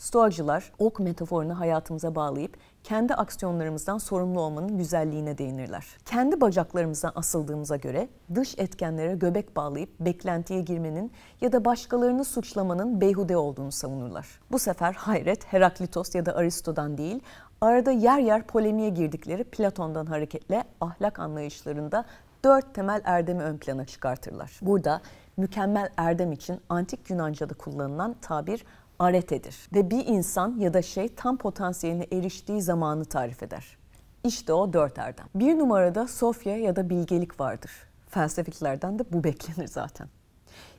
Stoacılar 0.00 0.72
ok 0.78 1.00
metaforunu 1.00 1.60
hayatımıza 1.60 2.14
bağlayıp 2.14 2.56
kendi 2.84 3.14
aksiyonlarımızdan 3.14 3.98
sorumlu 3.98 4.40
olmanın 4.40 4.78
güzelliğine 4.78 5.38
değinirler. 5.38 5.86
Kendi 6.04 6.40
bacaklarımızdan 6.40 7.12
asıldığımıza 7.14 7.76
göre 7.76 8.08
dış 8.34 8.58
etkenlere 8.58 9.14
göbek 9.14 9.56
bağlayıp 9.56 9.90
beklentiye 10.00 10.60
girmenin 10.60 11.12
ya 11.40 11.52
da 11.52 11.64
başkalarını 11.64 12.24
suçlamanın 12.24 13.00
beyhude 13.00 13.36
olduğunu 13.36 13.72
savunurlar. 13.72 14.40
Bu 14.50 14.58
sefer 14.58 14.92
hayret 14.92 15.52
Heraklitos 15.52 16.14
ya 16.14 16.26
da 16.26 16.36
Aristo'dan 16.36 16.98
değil, 16.98 17.20
arada 17.60 17.90
yer 17.90 18.18
yer 18.18 18.46
polemiğe 18.46 18.90
girdikleri 18.90 19.44
Platon'dan 19.44 20.06
hareketle 20.06 20.64
ahlak 20.80 21.18
anlayışlarında 21.18 22.04
dört 22.44 22.74
temel 22.74 23.00
erdemi 23.04 23.42
ön 23.42 23.58
plana 23.58 23.84
çıkartırlar. 23.84 24.58
Burada 24.62 25.00
mükemmel 25.36 25.88
erdem 25.96 26.32
için 26.32 26.60
antik 26.68 27.10
Yunanca'da 27.10 27.54
kullanılan 27.54 28.16
tabir 28.22 28.64
aretedir 29.00 29.56
ve 29.74 29.90
bir 29.90 30.06
insan 30.06 30.58
ya 30.58 30.74
da 30.74 30.82
şey 30.82 31.08
tam 31.08 31.36
potansiyeline 31.36 32.06
eriştiği 32.12 32.62
zamanı 32.62 33.04
tarif 33.04 33.42
eder. 33.42 33.78
İşte 34.24 34.52
o 34.52 34.72
dört 34.72 34.98
erdem. 34.98 35.26
Bir 35.34 35.58
numarada 35.58 36.08
Sofya 36.08 36.56
ya 36.56 36.76
da 36.76 36.90
bilgelik 36.90 37.40
vardır. 37.40 37.70
Felsefecilerden 38.08 38.98
de 38.98 39.04
bu 39.12 39.24
beklenir 39.24 39.68
zaten. 39.68 40.08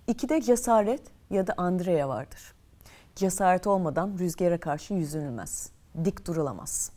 İkide 0.07 0.41
cesaret 0.41 1.01
ya 1.29 1.47
da 1.47 1.53
Andrea 1.57 2.09
vardır. 2.09 2.53
Cesaret 3.15 3.67
olmadan 3.67 4.17
rüzgara 4.19 4.59
karşı 4.59 4.93
yüzülmez. 4.93 5.71
Dik 6.05 6.27
durulamaz. 6.27 6.91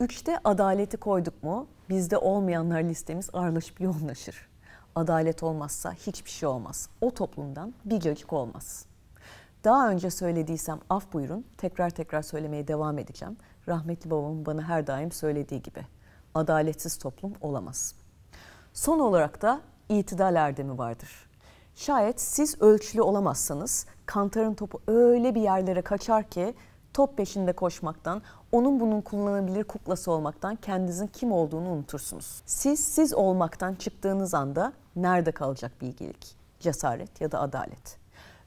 Üçte 0.00 0.38
adaleti 0.44 0.96
koyduk 0.96 1.42
mu 1.42 1.66
bizde 1.90 2.18
olmayanlar 2.18 2.82
listemiz 2.82 3.30
ağırlaşıp 3.32 3.80
yoğunlaşır. 3.80 4.48
Adalet 4.94 5.42
olmazsa 5.42 5.92
hiçbir 5.92 6.30
şey 6.30 6.48
olmaz. 6.48 6.88
O 7.00 7.10
toplumdan 7.10 7.74
bir 7.84 8.00
cacık 8.00 8.32
olmaz.'' 8.32 8.93
Daha 9.64 9.90
önce 9.90 10.10
söylediysem 10.10 10.80
af 10.90 11.12
buyurun. 11.12 11.44
Tekrar 11.58 11.90
tekrar 11.90 12.22
söylemeye 12.22 12.68
devam 12.68 12.98
edeceğim. 12.98 13.36
Rahmetli 13.68 14.10
babamın 14.10 14.46
bana 14.46 14.62
her 14.62 14.86
daim 14.86 15.12
söylediği 15.12 15.62
gibi. 15.62 15.86
Adaletsiz 16.34 16.98
toplum 16.98 17.32
olamaz. 17.40 17.94
Son 18.72 18.98
olarak 18.98 19.42
da 19.42 19.60
itidal 19.88 20.34
erdemi 20.34 20.78
vardır. 20.78 21.30
Şayet 21.74 22.20
siz 22.20 22.62
ölçülü 22.62 23.02
olamazsanız 23.02 23.86
kantarın 24.06 24.54
topu 24.54 24.80
öyle 24.86 25.34
bir 25.34 25.40
yerlere 25.40 25.82
kaçar 25.82 26.30
ki 26.30 26.54
top 26.92 27.16
peşinde 27.16 27.52
koşmaktan, 27.52 28.22
onun 28.52 28.80
bunun 28.80 29.00
kullanabilir 29.00 29.64
kuklası 29.64 30.12
olmaktan 30.12 30.56
kendinizin 30.56 31.06
kim 31.06 31.32
olduğunu 31.32 31.68
unutursunuz. 31.68 32.42
Siz 32.46 32.80
siz 32.80 33.14
olmaktan 33.14 33.74
çıktığınız 33.74 34.34
anda 34.34 34.72
nerede 34.96 35.32
kalacak 35.32 35.72
bilgelik, 35.80 36.36
cesaret 36.60 37.20
ya 37.20 37.32
da 37.32 37.40
adalet? 37.40 38.03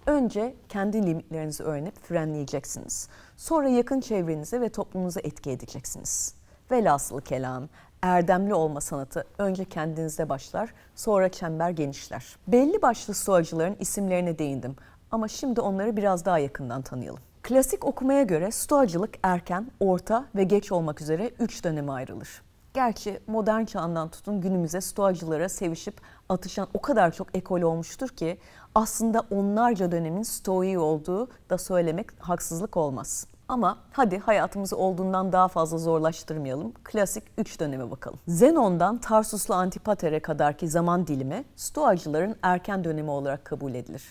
Önce 0.08 0.56
kendi 0.70 1.08
limitlerinizi 1.08 1.64
öğrenip 1.64 2.00
frenleyeceksiniz. 2.04 3.10
Sonra 3.38 3.70
yakın 3.70 4.00
çevrenize 4.00 4.62
ve 4.62 4.70
toplumunuza 4.70 5.20
etki 5.20 5.52
edeceksiniz. 5.52 6.36
Velhasılı 6.72 7.22
kelam, 7.22 7.70
erdemli 8.02 8.54
olma 8.54 8.82
sanatı 8.82 9.28
önce 9.38 9.66
kendinizde 9.66 10.30
başlar, 10.30 10.74
sonra 10.96 11.30
çember 11.30 11.70
genişler. 11.70 12.36
Belli 12.48 12.82
başlı 12.82 13.14
stoacıların 13.14 13.76
isimlerine 13.80 14.40
değindim 14.40 14.76
ama 15.12 15.28
şimdi 15.28 15.62
onları 15.62 15.98
biraz 15.98 16.26
daha 16.26 16.40
yakından 16.40 16.82
tanıyalım. 16.82 17.22
Klasik 17.44 17.86
okumaya 17.86 18.24
göre 18.24 18.52
stoacılık 18.52 19.16
erken, 19.24 19.72
orta 19.80 20.26
ve 20.36 20.44
geç 20.44 20.72
olmak 20.72 21.02
üzere 21.02 21.32
üç 21.40 21.64
döneme 21.64 21.92
ayrılır. 21.92 22.42
Gerçi 22.78 23.20
modern 23.28 23.66
çağından 23.66 24.10
tutun 24.10 24.42
günümüze 24.42 24.82
stoacılara 24.82 25.50
sevişip 25.50 26.02
atışan 26.30 26.68
o 26.74 26.82
kadar 26.82 27.12
çok 27.12 27.36
ekol 27.36 27.62
olmuştur 27.62 28.10
ki 28.10 28.38
aslında 28.76 29.24
onlarca 29.32 29.92
dönemin 29.92 30.24
stoği 30.24 30.80
olduğu 30.80 31.30
da 31.50 31.58
söylemek 31.58 32.08
haksızlık 32.20 32.78
olmaz. 32.78 33.28
Ama 33.48 33.78
hadi 33.92 34.18
hayatımızı 34.18 34.78
olduğundan 34.78 35.32
daha 35.32 35.48
fazla 35.48 35.78
zorlaştırmayalım. 35.78 36.74
Klasik 36.84 37.24
3 37.38 37.60
döneme 37.60 37.92
bakalım. 37.92 38.20
Zenon'dan 38.28 38.98
Tarsuslu 38.98 39.54
Antipater'e 39.54 40.20
kadarki 40.20 40.68
zaman 40.68 41.08
dilimi 41.08 41.46
Stoacıların 41.56 42.36
erken 42.42 42.84
dönemi 42.84 43.12
olarak 43.12 43.46
kabul 43.46 43.74
edilir. 43.74 44.04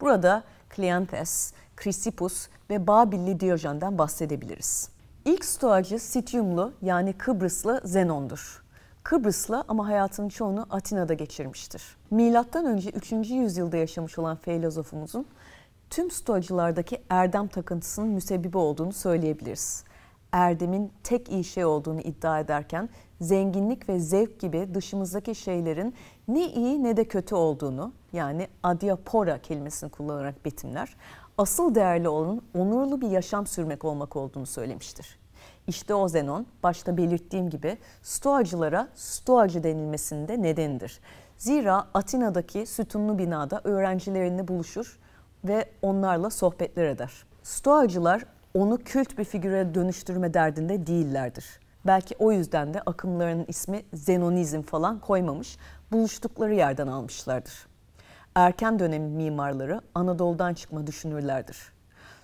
Burada 0.00 0.42
Kleanthes, 0.68 1.52
Chrysippus 1.76 2.48
ve 2.70 2.86
Babilli 2.86 3.40
Diyojen'den 3.40 3.98
bahsedebiliriz. 3.98 4.97
İlk 5.28 5.44
Stoacı 5.44 5.98
Sityumlu 5.98 6.72
yani 6.82 7.12
Kıbrıslı 7.12 7.80
Zenon'dur. 7.84 8.62
Kıbrıslı 9.02 9.64
ama 9.68 9.86
hayatının 9.86 10.28
çoğunu 10.28 10.66
Atina'da 10.70 11.14
geçirmiştir. 11.14 11.82
Milattan 12.10 12.66
önce 12.66 12.90
3. 12.90 13.12
yüzyılda 13.30 13.76
yaşamış 13.76 14.18
olan 14.18 14.36
filozofumuzun 14.36 15.26
tüm 15.90 16.10
stoacılardaki 16.10 17.02
erdem 17.10 17.48
takıntısının 17.48 18.08
müsebbibi 18.08 18.58
olduğunu 18.58 18.92
söyleyebiliriz. 18.92 19.84
Erdemin 20.32 20.92
tek 21.04 21.28
iyi 21.28 21.44
şey 21.44 21.64
olduğunu 21.64 22.00
iddia 22.00 22.40
ederken 22.40 22.88
zenginlik 23.20 23.88
ve 23.88 24.00
zevk 24.00 24.40
gibi 24.40 24.68
dışımızdaki 24.74 25.34
şeylerin 25.34 25.94
ne 26.28 26.46
iyi 26.52 26.84
ne 26.84 26.96
de 26.96 27.04
kötü 27.04 27.34
olduğunu 27.34 27.92
yani 28.12 28.48
adiapora 28.62 29.42
kelimesini 29.42 29.90
kullanarak 29.90 30.44
betimler, 30.44 30.96
asıl 31.38 31.74
değerli 31.74 32.08
olanın 32.08 32.42
onurlu 32.54 33.00
bir 33.00 33.10
yaşam 33.10 33.46
sürmek 33.46 33.84
olmak 33.84 34.16
olduğunu 34.16 34.46
söylemiştir. 34.46 35.18
İşte 35.66 35.94
o 35.94 36.08
Zenon 36.08 36.46
başta 36.62 36.96
belirttiğim 36.96 37.50
gibi 37.50 37.78
Stoacılara 38.02 38.88
Stoacı 38.94 39.62
denilmesinde 39.64 40.42
nedenidir. 40.42 41.00
Zira 41.36 41.86
Atina'daki 41.94 42.66
sütunlu 42.66 43.18
binada 43.18 43.60
öğrencilerini 43.64 44.48
buluşur 44.48 44.98
ve 45.44 45.64
onlarla 45.82 46.30
sohbetler 46.30 46.84
eder. 46.84 47.12
Stoacılar 47.42 48.24
onu 48.54 48.78
kült 48.78 49.18
bir 49.18 49.24
figüre 49.24 49.74
dönüştürme 49.74 50.34
derdinde 50.34 50.86
değillerdir. 50.86 51.60
Belki 51.86 52.16
o 52.18 52.32
yüzden 52.32 52.74
de 52.74 52.80
akımlarının 52.80 53.44
ismi 53.48 53.82
Zenonizm 53.92 54.62
falan 54.62 55.00
koymamış, 55.00 55.58
buluştukları 55.92 56.54
yerden 56.54 56.86
almışlardır. 56.86 57.67
Erken 58.34 58.78
dönem 58.78 59.02
mimarları 59.02 59.80
Anadolu'dan 59.94 60.54
çıkma 60.54 60.86
düşünürlerdir. 60.86 61.56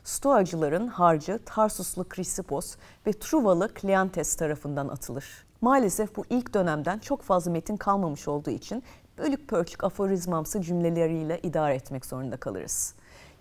Stoacıların 0.05 0.87
harcı 0.87 1.41
Tarsuslu 1.45 2.09
Chrysippos 2.09 2.77
ve 3.07 3.13
Truvalı 3.13 3.75
Kleantes 3.75 4.37
tarafından 4.37 4.89
atılır. 4.89 5.45
Maalesef 5.61 6.17
bu 6.17 6.25
ilk 6.31 6.55
dönemden 6.55 6.99
çok 6.99 7.23
fazla 7.23 7.51
metin 7.51 7.77
kalmamış 7.77 8.29
olduğu 8.29 8.51
için 8.51 8.83
bölük 9.19 9.49
pörçük 9.49 9.85
aforizmamsı 9.85 10.63
cümleleriyle 10.63 11.41
idare 11.43 11.75
etmek 11.75 12.07
zorunda 12.07 12.37
kalırız. 12.37 12.95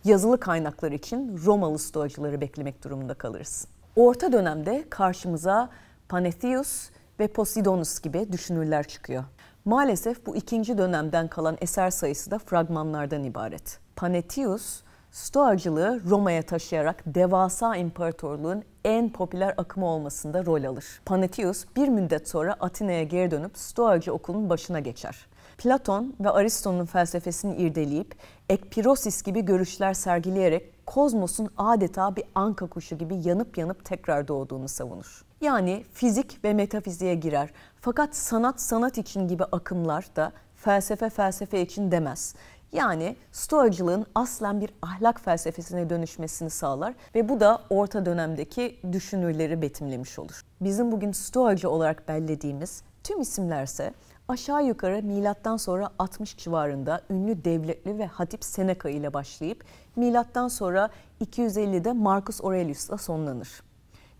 Yazılı 0.03 0.39
kaynaklar 0.39 0.91
için 0.91 1.41
Romalı 1.45 1.79
stoacıları 1.79 2.41
beklemek 2.41 2.83
durumunda 2.83 3.13
kalırız. 3.13 3.67
Orta 3.95 4.31
dönemde 4.31 4.85
karşımıza 4.89 5.69
Panethius 6.09 6.89
ve 7.23 7.27
Posidonus 7.27 7.99
gibi 7.99 8.31
düşünürler 8.31 8.87
çıkıyor. 8.87 9.23
Maalesef 9.65 10.25
bu 10.25 10.35
ikinci 10.35 10.77
dönemden 10.77 11.27
kalan 11.27 11.57
eser 11.61 11.89
sayısı 11.89 12.31
da 12.31 12.39
fragmanlardan 12.39 13.23
ibaret. 13.23 13.79
Panethius, 13.95 14.81
Stoacılığı 15.11 16.01
Roma'ya 16.09 16.41
taşıyarak 16.41 17.03
devasa 17.05 17.75
imparatorluğun 17.75 18.63
en 18.85 19.09
popüler 19.09 19.53
akımı 19.57 19.85
olmasında 19.85 20.45
rol 20.45 20.63
alır. 20.63 20.85
Panethius 21.05 21.65
bir 21.75 21.87
müddet 21.87 22.29
sonra 22.29 22.55
Atina'ya 22.59 23.03
geri 23.03 23.31
dönüp 23.31 23.57
Stoacı 23.57 24.13
okulun 24.13 24.49
başına 24.49 24.79
geçer. 24.79 25.27
Platon 25.57 26.15
ve 26.19 26.29
Aristo'nun 26.29 26.85
felsefesini 26.85 27.55
irdeleyip 27.55 28.15
ekpirosis 28.49 29.23
gibi 29.23 29.41
görüşler 29.41 29.93
sergileyerek 29.93 30.72
kozmosun 30.85 31.49
adeta 31.57 32.15
bir 32.15 32.23
anka 32.35 32.67
kuşu 32.67 32.97
gibi 32.97 33.15
yanıp 33.23 33.57
yanıp 33.57 33.85
tekrar 33.85 34.27
doğduğunu 34.27 34.67
savunur. 34.67 35.25
Yani 35.41 35.85
fizik 35.93 36.43
ve 36.43 36.53
metafiziğe 36.53 37.15
girer. 37.15 37.49
Fakat 37.81 38.15
sanat 38.15 38.61
sanat 38.61 38.97
için 38.97 39.27
gibi 39.27 39.43
akımlar 39.43 40.05
da 40.15 40.31
felsefe 40.55 41.09
felsefe 41.09 41.61
için 41.61 41.91
demez. 41.91 42.35
Yani 42.71 43.15
stoacılığın 43.31 44.05
aslen 44.15 44.61
bir 44.61 44.69
ahlak 44.81 45.21
felsefesine 45.21 45.89
dönüşmesini 45.89 46.49
sağlar 46.49 46.93
ve 47.15 47.29
bu 47.29 47.39
da 47.39 47.61
orta 47.69 48.05
dönemdeki 48.05 48.79
düşünürleri 48.91 49.61
betimlemiş 49.61 50.19
olur. 50.19 50.41
Bizim 50.61 50.91
bugün 50.91 51.11
stoacı 51.11 51.69
olarak 51.69 52.07
bellediğimiz 52.07 52.83
tüm 53.03 53.21
isimlerse 53.21 53.93
aşağı 54.27 54.65
yukarı 54.65 55.03
milattan 55.03 55.57
sonra 55.57 55.89
60 55.99 56.37
civarında 56.37 57.01
ünlü 57.09 57.45
devletli 57.45 57.97
ve 57.97 58.05
hatip 58.05 58.43
Seneca 58.43 58.89
ile 58.89 59.13
başlayıp 59.13 59.63
milattan 59.95 60.47
sonra 60.47 60.89
250'de 61.21 61.93
Marcus 61.93 62.43
Aurelius'la 62.43 62.97
sonlanır. 62.97 63.63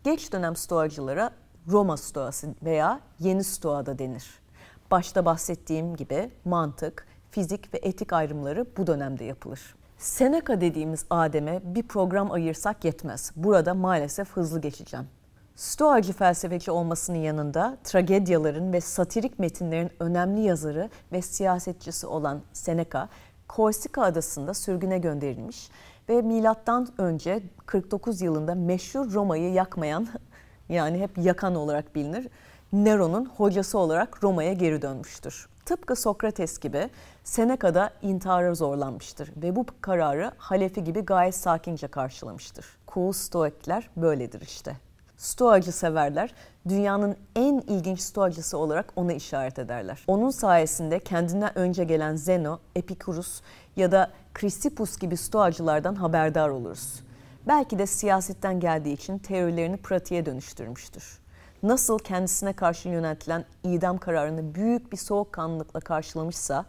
Geç 0.03 0.33
dönem 0.33 0.55
stoacılara 0.55 1.31
Roma 1.67 1.97
stoası 1.97 2.47
veya 2.63 2.99
yeni 3.19 3.43
stoa 3.43 3.85
da 3.85 3.99
denir. 3.99 4.39
Başta 4.91 5.25
bahsettiğim 5.25 5.95
gibi 5.95 6.29
mantık, 6.45 7.07
fizik 7.31 7.73
ve 7.73 7.79
etik 7.83 8.13
ayrımları 8.13 8.65
bu 8.77 8.87
dönemde 8.87 9.23
yapılır. 9.23 9.75
Seneca 9.97 10.61
dediğimiz 10.61 11.05
Adem'e 11.09 11.61
bir 11.63 11.83
program 11.83 12.31
ayırsak 12.31 12.85
yetmez. 12.85 13.31
Burada 13.35 13.73
maalesef 13.73 14.31
hızlı 14.31 14.61
geçeceğim. 14.61 15.07
Stoacı 15.55 16.13
felsefeci 16.13 16.71
olmasının 16.71 17.17
yanında 17.17 17.77
tragedyaların 17.83 18.73
ve 18.73 18.81
satirik 18.81 19.39
metinlerin 19.39 19.91
önemli 19.99 20.41
yazarı 20.41 20.89
ve 21.11 21.21
siyasetçisi 21.21 22.07
olan 22.07 22.41
Seneca, 22.53 23.09
Korsika 23.47 24.03
adasında 24.03 24.53
sürgüne 24.53 24.97
gönderilmiş 24.97 25.69
ve 26.09 26.21
milattan 26.21 26.87
önce 26.97 27.43
49 27.65 28.21
yılında 28.21 28.55
meşhur 28.55 29.13
Roma'yı 29.13 29.51
yakmayan 29.51 30.07
yani 30.69 30.99
hep 30.99 31.17
yakan 31.17 31.55
olarak 31.55 31.95
bilinir 31.95 32.27
Nero'nun 32.73 33.25
hocası 33.25 33.77
olarak 33.77 34.23
Roma'ya 34.23 34.53
geri 34.53 34.81
dönmüştür. 34.81 35.49
Tıpkı 35.65 35.95
Sokrates 35.95 36.59
gibi 36.59 36.89
Seneca 37.23 37.75
da 37.75 37.89
intihara 38.01 38.55
zorlanmıştır 38.55 39.31
ve 39.37 39.55
bu 39.55 39.65
kararı 39.81 40.31
halefi 40.37 40.83
gibi 40.83 41.01
gayet 41.01 41.35
sakince 41.35 41.87
karşılamıştır. 41.87 42.65
Cool 42.93 43.11
Stoikler 43.11 43.89
böyledir 43.97 44.41
işte. 44.41 44.75
Stoacı 45.23 45.71
severler 45.71 46.33
dünyanın 46.69 47.17
en 47.35 47.63
ilginç 47.67 47.99
stoacısı 47.99 48.57
olarak 48.57 48.93
ona 48.95 49.13
işaret 49.13 49.59
ederler. 49.59 50.03
Onun 50.07 50.29
sayesinde 50.29 50.99
kendinden 50.99 51.57
önce 51.57 51.83
gelen 51.83 52.15
Zeno, 52.15 52.59
Epikurus 52.75 53.41
ya 53.75 53.91
da 53.91 54.11
Chrysippus 54.39 54.97
gibi 54.97 55.17
stoacılardan 55.17 55.95
haberdar 55.95 56.49
oluruz. 56.49 57.03
Belki 57.47 57.79
de 57.79 57.85
siyasetten 57.85 58.59
geldiği 58.59 58.93
için 58.93 59.17
teorilerini 59.17 59.77
pratiğe 59.77 60.25
dönüştürmüştür. 60.25 61.19
Nasıl 61.63 61.99
kendisine 61.99 62.53
karşı 62.53 62.89
yöneltilen 62.89 63.45
idam 63.63 63.97
kararını 63.97 64.55
büyük 64.55 64.91
bir 64.91 64.97
soğukkanlılıkla 64.97 65.79
karşılamışsa, 65.79 66.65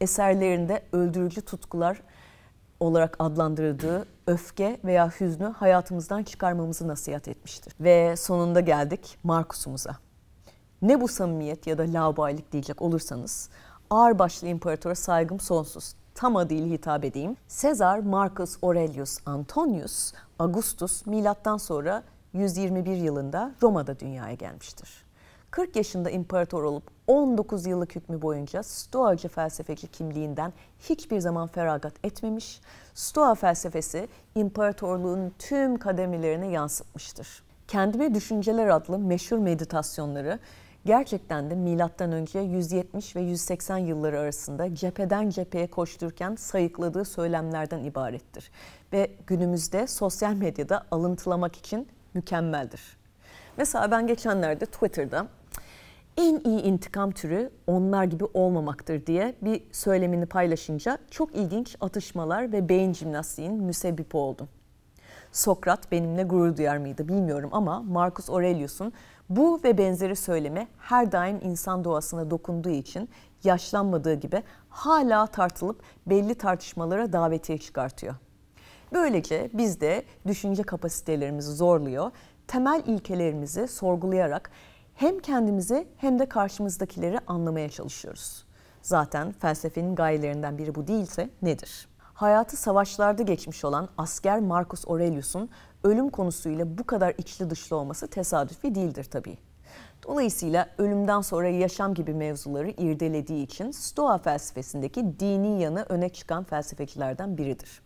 eserlerinde 0.00 0.82
öldürücü 0.92 1.40
tutkular 1.40 2.02
olarak 2.80 3.16
adlandırdığı 3.18 4.06
öfke 4.26 4.80
veya 4.84 5.10
hüznü 5.20 5.46
hayatımızdan 5.46 6.22
çıkarmamızı 6.22 6.88
nasihat 6.88 7.28
etmiştir. 7.28 7.72
Ve 7.80 8.16
sonunda 8.16 8.60
geldik 8.60 9.18
Markus'umuza. 9.24 9.96
Ne 10.82 11.00
bu 11.00 11.08
samimiyet 11.08 11.66
ya 11.66 11.78
da 11.78 11.82
laubalilik 11.82 12.52
diyecek 12.52 12.82
olursanız 12.82 13.50
ağırbaşlı 13.90 14.48
imparatora 14.48 14.94
saygım 14.94 15.40
sonsuz. 15.40 15.94
Tam 16.14 16.36
adıyla 16.36 16.66
hitap 16.66 17.04
edeyim. 17.04 17.36
Sezar 17.48 17.98
Marcus 17.98 18.56
Aurelius 18.62 19.18
Antonius 19.26 20.12
Augustus 20.38 21.06
milattan 21.06 21.56
sonra 21.56 22.02
121 22.32 22.96
yılında 22.96 23.54
Roma'da 23.62 24.00
dünyaya 24.00 24.34
gelmiştir. 24.34 25.05
40 25.56 25.76
yaşında 25.76 26.10
imparator 26.10 26.62
olup 26.62 26.82
19 27.06 27.66
yıllık 27.66 27.96
hükmü 27.96 28.22
boyunca 28.22 28.62
Stoacı 28.62 29.28
felsefeci 29.28 29.86
kimliğinden 29.86 30.52
hiçbir 30.80 31.20
zaman 31.20 31.48
feragat 31.48 31.92
etmemiş, 32.04 32.60
Stoa 32.94 33.34
felsefesi 33.34 34.08
imparatorluğun 34.34 35.32
tüm 35.38 35.78
kademelerine 35.78 36.46
yansıtmıştır. 36.46 37.42
Kendime 37.68 38.14
Düşünceler 38.14 38.68
adlı 38.68 38.98
meşhur 38.98 39.38
meditasyonları 39.38 40.38
gerçekten 40.84 41.50
de 41.50 41.54
milattan 41.54 42.12
önce 42.12 42.38
170 42.38 43.16
ve 43.16 43.20
180 43.20 43.78
yılları 43.78 44.20
arasında 44.20 44.74
cepheden 44.74 45.30
cepheye 45.30 45.66
koştururken 45.66 46.34
sayıkladığı 46.34 47.04
söylemlerden 47.04 47.84
ibarettir 47.84 48.50
ve 48.92 49.10
günümüzde 49.26 49.86
sosyal 49.86 50.34
medyada 50.34 50.86
alıntılamak 50.90 51.56
için 51.56 51.88
mükemmeldir. 52.14 52.96
Mesela 53.56 53.90
ben 53.90 54.06
geçenlerde 54.06 54.66
Twitter'da 54.66 55.26
en 56.16 56.40
iyi 56.44 56.62
intikam 56.62 57.10
türü 57.10 57.50
onlar 57.66 58.04
gibi 58.04 58.24
olmamaktır 58.34 59.06
diye 59.06 59.34
bir 59.42 59.62
söylemini 59.72 60.26
paylaşınca 60.26 60.98
çok 61.10 61.34
ilginç 61.34 61.76
atışmalar 61.80 62.52
ve 62.52 62.68
beyin 62.68 62.92
jimnastiğin 62.92 63.54
müsebbibi 63.54 64.16
oldum. 64.16 64.48
Sokrat 65.32 65.92
benimle 65.92 66.22
gurur 66.22 66.56
duyar 66.56 66.76
mıydı 66.76 67.08
bilmiyorum 67.08 67.50
ama 67.52 67.82
Marcus 67.82 68.30
Aurelius'un 68.30 68.92
bu 69.28 69.60
ve 69.64 69.78
benzeri 69.78 70.16
söylemi 70.16 70.68
her 70.78 71.12
daim 71.12 71.40
insan 71.42 71.84
doğasına 71.84 72.30
dokunduğu 72.30 72.70
için 72.70 73.08
yaşlanmadığı 73.44 74.14
gibi 74.14 74.42
hala 74.68 75.26
tartılıp 75.26 75.82
belli 76.06 76.34
tartışmalara 76.34 77.12
davetiye 77.12 77.58
çıkartıyor. 77.58 78.14
Böylece 78.92 79.50
biz 79.52 79.80
de 79.80 80.04
düşünce 80.26 80.62
kapasitelerimizi 80.62 81.52
zorluyor, 81.52 82.10
temel 82.46 82.82
ilkelerimizi 82.86 83.68
sorgulayarak 83.68 84.50
hem 84.96 85.18
kendimizi 85.18 85.88
hem 85.96 86.18
de 86.18 86.26
karşımızdakileri 86.26 87.18
anlamaya 87.26 87.68
çalışıyoruz. 87.68 88.46
Zaten 88.82 89.32
felsefenin 89.32 89.94
gayelerinden 89.94 90.58
biri 90.58 90.74
bu 90.74 90.86
değilse 90.86 91.30
nedir? 91.42 91.88
Hayatı 91.98 92.56
savaşlarda 92.56 93.22
geçmiş 93.22 93.64
olan 93.64 93.88
asker 93.98 94.40
Marcus 94.40 94.88
Aurelius'un 94.88 95.50
ölüm 95.84 96.10
konusuyla 96.10 96.78
bu 96.78 96.84
kadar 96.84 97.14
içli 97.18 97.50
dışlı 97.50 97.76
olması 97.76 98.08
tesadüfi 98.08 98.74
değildir 98.74 99.04
tabii. 99.04 99.38
Dolayısıyla 100.06 100.68
ölümden 100.78 101.20
sonra 101.20 101.48
yaşam 101.48 101.94
gibi 101.94 102.14
mevzuları 102.14 102.70
irdelediği 102.70 103.44
için 103.44 103.70
Stoa 103.70 104.18
felsefesindeki 104.18 105.20
dini 105.20 105.62
yanı 105.62 105.82
öne 105.88 106.08
çıkan 106.08 106.44
felsefecilerden 106.44 107.38
biridir. 107.38 107.82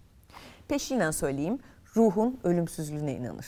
Peşinen 0.69 1.11
söyleyeyim, 1.11 1.59
ruhun 1.97 2.41
ölümsüzlüğüne 2.45 3.15
inanır. 3.17 3.47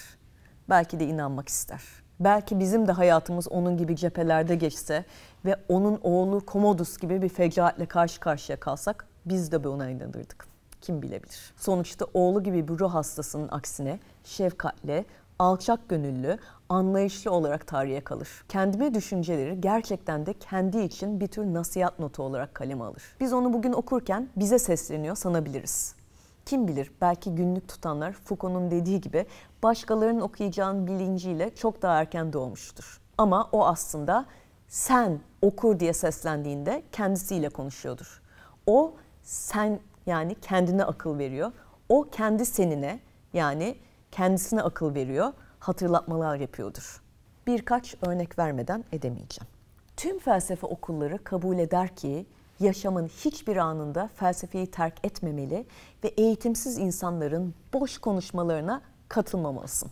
Belki 0.68 1.00
de 1.00 1.06
inanmak 1.06 1.48
ister. 1.48 2.01
Belki 2.24 2.60
bizim 2.60 2.88
de 2.88 2.92
hayatımız 2.92 3.48
onun 3.48 3.76
gibi 3.76 3.96
cephelerde 3.96 4.54
geçse 4.54 5.04
ve 5.44 5.56
onun 5.68 6.00
oğlu 6.02 6.42
Commodus 6.48 6.98
gibi 6.98 7.22
bir 7.22 7.28
fecaatle 7.28 7.86
karşı 7.86 8.20
karşıya 8.20 8.60
kalsak 8.60 9.06
biz 9.26 9.52
de 9.52 9.64
buna 9.64 9.90
inanırdık. 9.90 10.46
Kim 10.80 11.02
bilebilir. 11.02 11.52
Sonuçta 11.56 12.06
oğlu 12.14 12.42
gibi 12.42 12.68
bir 12.68 12.78
ruh 12.78 12.94
hastasının 12.94 13.48
aksine 13.50 13.98
şefkatle, 14.24 15.04
alçak 15.38 15.88
gönüllü, 15.88 16.38
anlayışlı 16.68 17.30
olarak 17.30 17.66
tarihe 17.66 18.00
kalır. 18.00 18.28
Kendime 18.48 18.94
düşünceleri 18.94 19.60
gerçekten 19.60 20.26
de 20.26 20.32
kendi 20.32 20.80
için 20.80 21.20
bir 21.20 21.26
tür 21.26 21.44
nasihat 21.44 21.98
notu 21.98 22.22
olarak 22.22 22.54
kaleme 22.54 22.84
alır. 22.84 23.02
Biz 23.20 23.32
onu 23.32 23.52
bugün 23.52 23.72
okurken 23.72 24.28
bize 24.36 24.58
sesleniyor 24.58 25.16
sanabiliriz. 25.16 26.01
Kim 26.44 26.68
bilir 26.68 26.90
belki 27.00 27.34
günlük 27.34 27.68
tutanlar 27.68 28.12
Foucault'un 28.12 28.70
dediği 28.70 29.00
gibi 29.00 29.26
başkalarının 29.62 30.20
okuyacağının 30.20 30.86
bilinciyle 30.86 31.54
çok 31.54 31.82
daha 31.82 32.00
erken 32.00 32.32
doğmuştur. 32.32 33.00
Ama 33.18 33.48
o 33.52 33.66
aslında 33.66 34.26
sen 34.68 35.20
okur 35.42 35.80
diye 35.80 35.92
seslendiğinde 35.92 36.82
kendisiyle 36.92 37.48
konuşuyordur. 37.48 38.22
O 38.66 38.94
sen 39.22 39.80
yani 40.06 40.34
kendine 40.34 40.84
akıl 40.84 41.18
veriyor. 41.18 41.52
O 41.88 42.08
kendi 42.12 42.46
senine 42.46 43.00
yani 43.32 43.76
kendisine 44.10 44.62
akıl 44.62 44.94
veriyor, 44.94 45.32
hatırlatmalar 45.58 46.36
yapıyordur. 46.36 47.02
Birkaç 47.46 47.94
örnek 48.06 48.38
vermeden 48.38 48.84
edemeyeceğim. 48.92 49.48
Tüm 49.96 50.18
felsefe 50.18 50.66
okulları 50.66 51.24
kabul 51.24 51.58
eder 51.58 51.96
ki 51.96 52.26
yaşamın 52.62 53.06
hiçbir 53.06 53.56
anında 53.56 54.10
felsefeyi 54.14 54.66
terk 54.66 55.04
etmemeli 55.04 55.66
ve 56.04 56.08
eğitimsiz 56.08 56.78
insanların 56.78 57.54
boş 57.72 57.98
konuşmalarına 57.98 58.82
katılmamalısın. 59.08 59.90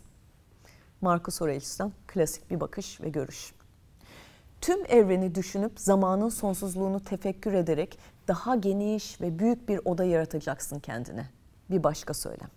Marcus 1.01 1.43
Aurelius'tan 1.43 1.93
klasik 2.07 2.51
bir 2.51 2.61
bakış 2.61 3.01
ve 3.01 3.09
görüş. 3.09 3.55
Tüm 4.61 4.85
evreni 4.89 5.35
düşünüp 5.35 5.81
zamanın 5.81 6.29
sonsuzluğunu 6.29 7.05
tefekkür 7.05 7.53
ederek 7.53 7.99
daha 8.29 8.57
geniş 8.57 9.21
ve 9.21 9.39
büyük 9.39 9.69
bir 9.69 9.81
oda 9.85 10.05
yaratacaksın 10.05 10.81
kendine. 10.81 11.29
Bir 11.71 11.83
başka 11.83 12.15
söylem. 12.15 12.51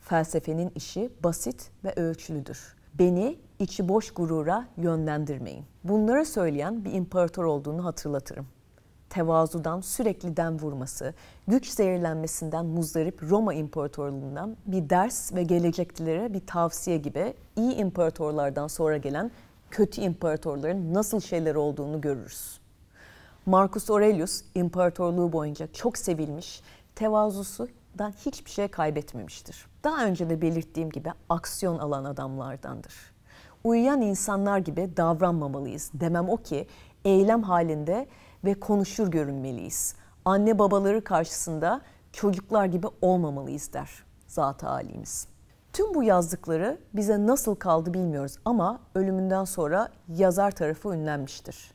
Felsefenin 0.00 0.72
işi 0.74 1.10
basit 1.24 1.70
ve 1.84 1.92
ölçülüdür. 1.94 2.76
Beni 2.94 3.38
içi 3.58 3.88
boş 3.88 4.10
gurura 4.10 4.68
yönlendirmeyin. 4.76 5.64
Bunları 5.84 6.26
söyleyen 6.26 6.84
bir 6.84 6.92
imparator 6.92 7.44
olduğunu 7.44 7.84
hatırlatırım 7.84 8.46
tevazudan 9.10 9.80
sürekli 9.80 10.36
dem 10.36 10.58
vurması, 10.58 11.14
güç 11.48 11.68
zehirlenmesinden 11.68 12.66
muzdarip 12.66 13.22
Roma 13.22 13.54
İmparatorluğundan 13.54 14.56
bir 14.66 14.90
ders 14.90 15.34
ve 15.34 15.42
geleceklilere 15.42 16.34
bir 16.34 16.46
tavsiye 16.46 16.96
gibi 16.96 17.34
iyi 17.56 17.74
imparatorlardan 17.74 18.68
sonra 18.68 18.96
gelen 18.96 19.30
kötü 19.70 20.00
imparatorların 20.00 20.94
nasıl 20.94 21.20
şeyler 21.20 21.54
olduğunu 21.54 22.00
görürüz. 22.00 22.60
Marcus 23.46 23.90
Aurelius 23.90 24.42
imparatorluğu 24.54 25.32
boyunca 25.32 25.72
çok 25.72 25.98
sevilmiş, 25.98 26.62
tevazusundan 26.94 28.12
hiçbir 28.26 28.50
şey 28.50 28.68
kaybetmemiştir. 28.68 29.66
Daha 29.84 30.04
önce 30.04 30.30
de 30.30 30.40
belirttiğim 30.40 30.90
gibi 30.90 31.10
aksiyon 31.28 31.78
alan 31.78 32.04
adamlardandır. 32.04 32.94
Uyuyan 33.64 34.00
insanlar 34.00 34.58
gibi 34.58 34.96
davranmamalıyız. 34.96 35.90
Demem 35.94 36.28
o 36.28 36.36
ki 36.36 36.66
eylem 37.04 37.42
halinde 37.42 38.06
ve 38.44 38.54
konuşur 38.54 39.08
görünmeliyiz. 39.08 39.94
Anne 40.24 40.58
babaları 40.58 41.04
karşısında 41.04 41.80
çocuklar 42.12 42.64
gibi 42.64 42.86
olmamalıyız 43.02 43.72
der 43.72 44.04
zat 44.26 44.62
halimiz. 44.62 45.28
Tüm 45.72 45.94
bu 45.94 46.02
yazdıkları 46.02 46.78
bize 46.94 47.26
nasıl 47.26 47.54
kaldı 47.54 47.94
bilmiyoruz 47.94 48.36
ama 48.44 48.80
ölümünden 48.94 49.44
sonra 49.44 49.88
yazar 50.08 50.50
tarafı 50.50 50.88
ünlenmiştir. 50.88 51.70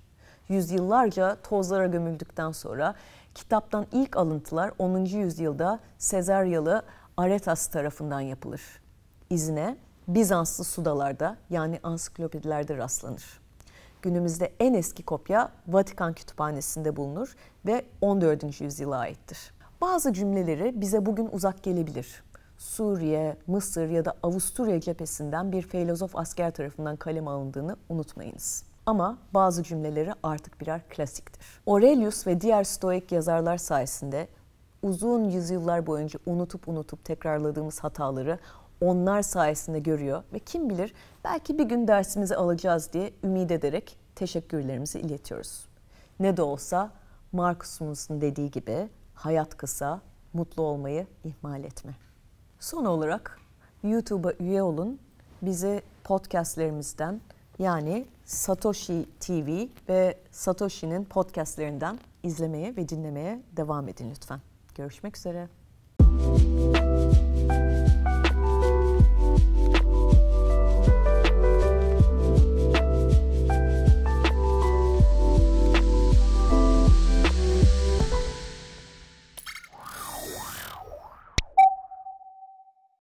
Yüzyıllarca 0.50 1.38
tozlara 1.44 1.88
gömüldükten 1.88 2.52
sonra 2.52 2.96
kitaptan 3.36 3.86
ilk 3.92 4.18
alıntılar 4.18 4.72
10. 4.78 5.06
yüzyılda 5.06 5.80
Sezaryalı 5.98 6.84
Aretas 7.18 7.68
tarafından 7.68 8.22
yapılır. 8.22 8.62
İzine 9.30 9.78
Bizanslı 10.08 10.64
sudalarda 10.64 11.38
yani 11.50 11.80
ansiklopedilerde 11.84 12.78
rastlanır. 12.78 13.45
Günümüzde 14.06 14.54
en 14.60 14.74
eski 14.74 15.04
kopya 15.04 15.52
Vatikan 15.68 16.14
Kütüphanesi'nde 16.14 16.96
bulunur 16.96 17.36
ve 17.66 17.86
14. 18.02 18.62
yüzyıla 18.62 18.98
aittir. 18.98 19.54
Bazı 19.82 20.14
cümleleri 20.14 20.82
bize 20.82 21.06
bugün 21.06 21.30
uzak 21.32 21.64
gelebilir. 21.64 22.24
Suriye, 22.58 23.38
Mısır 23.48 23.90
ya 23.90 24.06
da 24.06 24.14
Avusturya 24.24 24.82
cephesinden 24.82 25.52
bir 25.52 25.62
filozof 25.62 26.16
asker 26.16 26.52
tarafından 26.52 26.96
kaleme 26.96 27.30
alındığını 27.30 27.76
unutmayınız. 27.90 28.64
Ama 28.86 29.18
bazı 29.34 29.64
cümleleri 29.64 30.14
artık 30.24 30.62
birer 30.62 30.82
klasiktir. 30.90 31.42
Aurelius 31.68 32.28
ve 32.28 32.42
diğer 32.42 32.64
Stoik 32.64 33.12
yazarlar 33.12 33.58
sayesinde 33.58 34.28
uzun 34.84 35.24
yüzyıllar 35.24 35.88
boyunca 35.88 36.20
unutup 36.26 36.68
unutup 36.68 37.06
tekrarladığımız 37.06 37.80
hataları 37.80 38.40
onlar 38.82 39.22
sayesinde 39.22 39.80
görüyor 39.80 40.24
ve 40.34 40.40
kim 40.40 40.70
bilir 40.70 40.94
belki 41.24 41.58
bir 41.58 41.64
gün 41.64 41.88
dersimizi 41.88 42.36
alacağız 42.36 42.94
diye 42.94 43.14
ümit 43.24 43.52
ederek 43.52 43.98
teşekkürlerimizi 44.16 45.00
iletiyoruz. 45.00 45.66
Ne 46.20 46.38
de 46.38 46.42
olsa 46.42 46.92
Marcus'umuzun 47.32 48.22
dediği 48.22 48.52
gibi 48.52 48.90
hayat 49.14 49.58
kısa, 49.58 50.02
mutlu 50.34 50.64
olmayı 50.64 51.08
ihmal 51.24 51.64
etme. 51.64 51.96
Son 52.60 52.86
olarak 52.86 53.40
YouTube'a 53.84 54.34
üye 54.40 54.64
olun. 54.64 55.00
Bizi 55.42 55.82
podcastlerimizden 56.04 57.22
yani 57.60 58.06
Satoshi 58.26 59.06
TV 59.20 59.68
ve 59.90 60.18
Satoshi'nin 60.32 61.06
podcastlerinden 61.06 62.00
izlemeye 62.24 62.76
ve 62.76 62.90
dinlemeye 62.90 63.42
devam 63.58 63.90
edin 63.90 64.12
lütfen. 64.12 64.40
Görüşmek 64.76 65.18
üzere. 65.18 65.48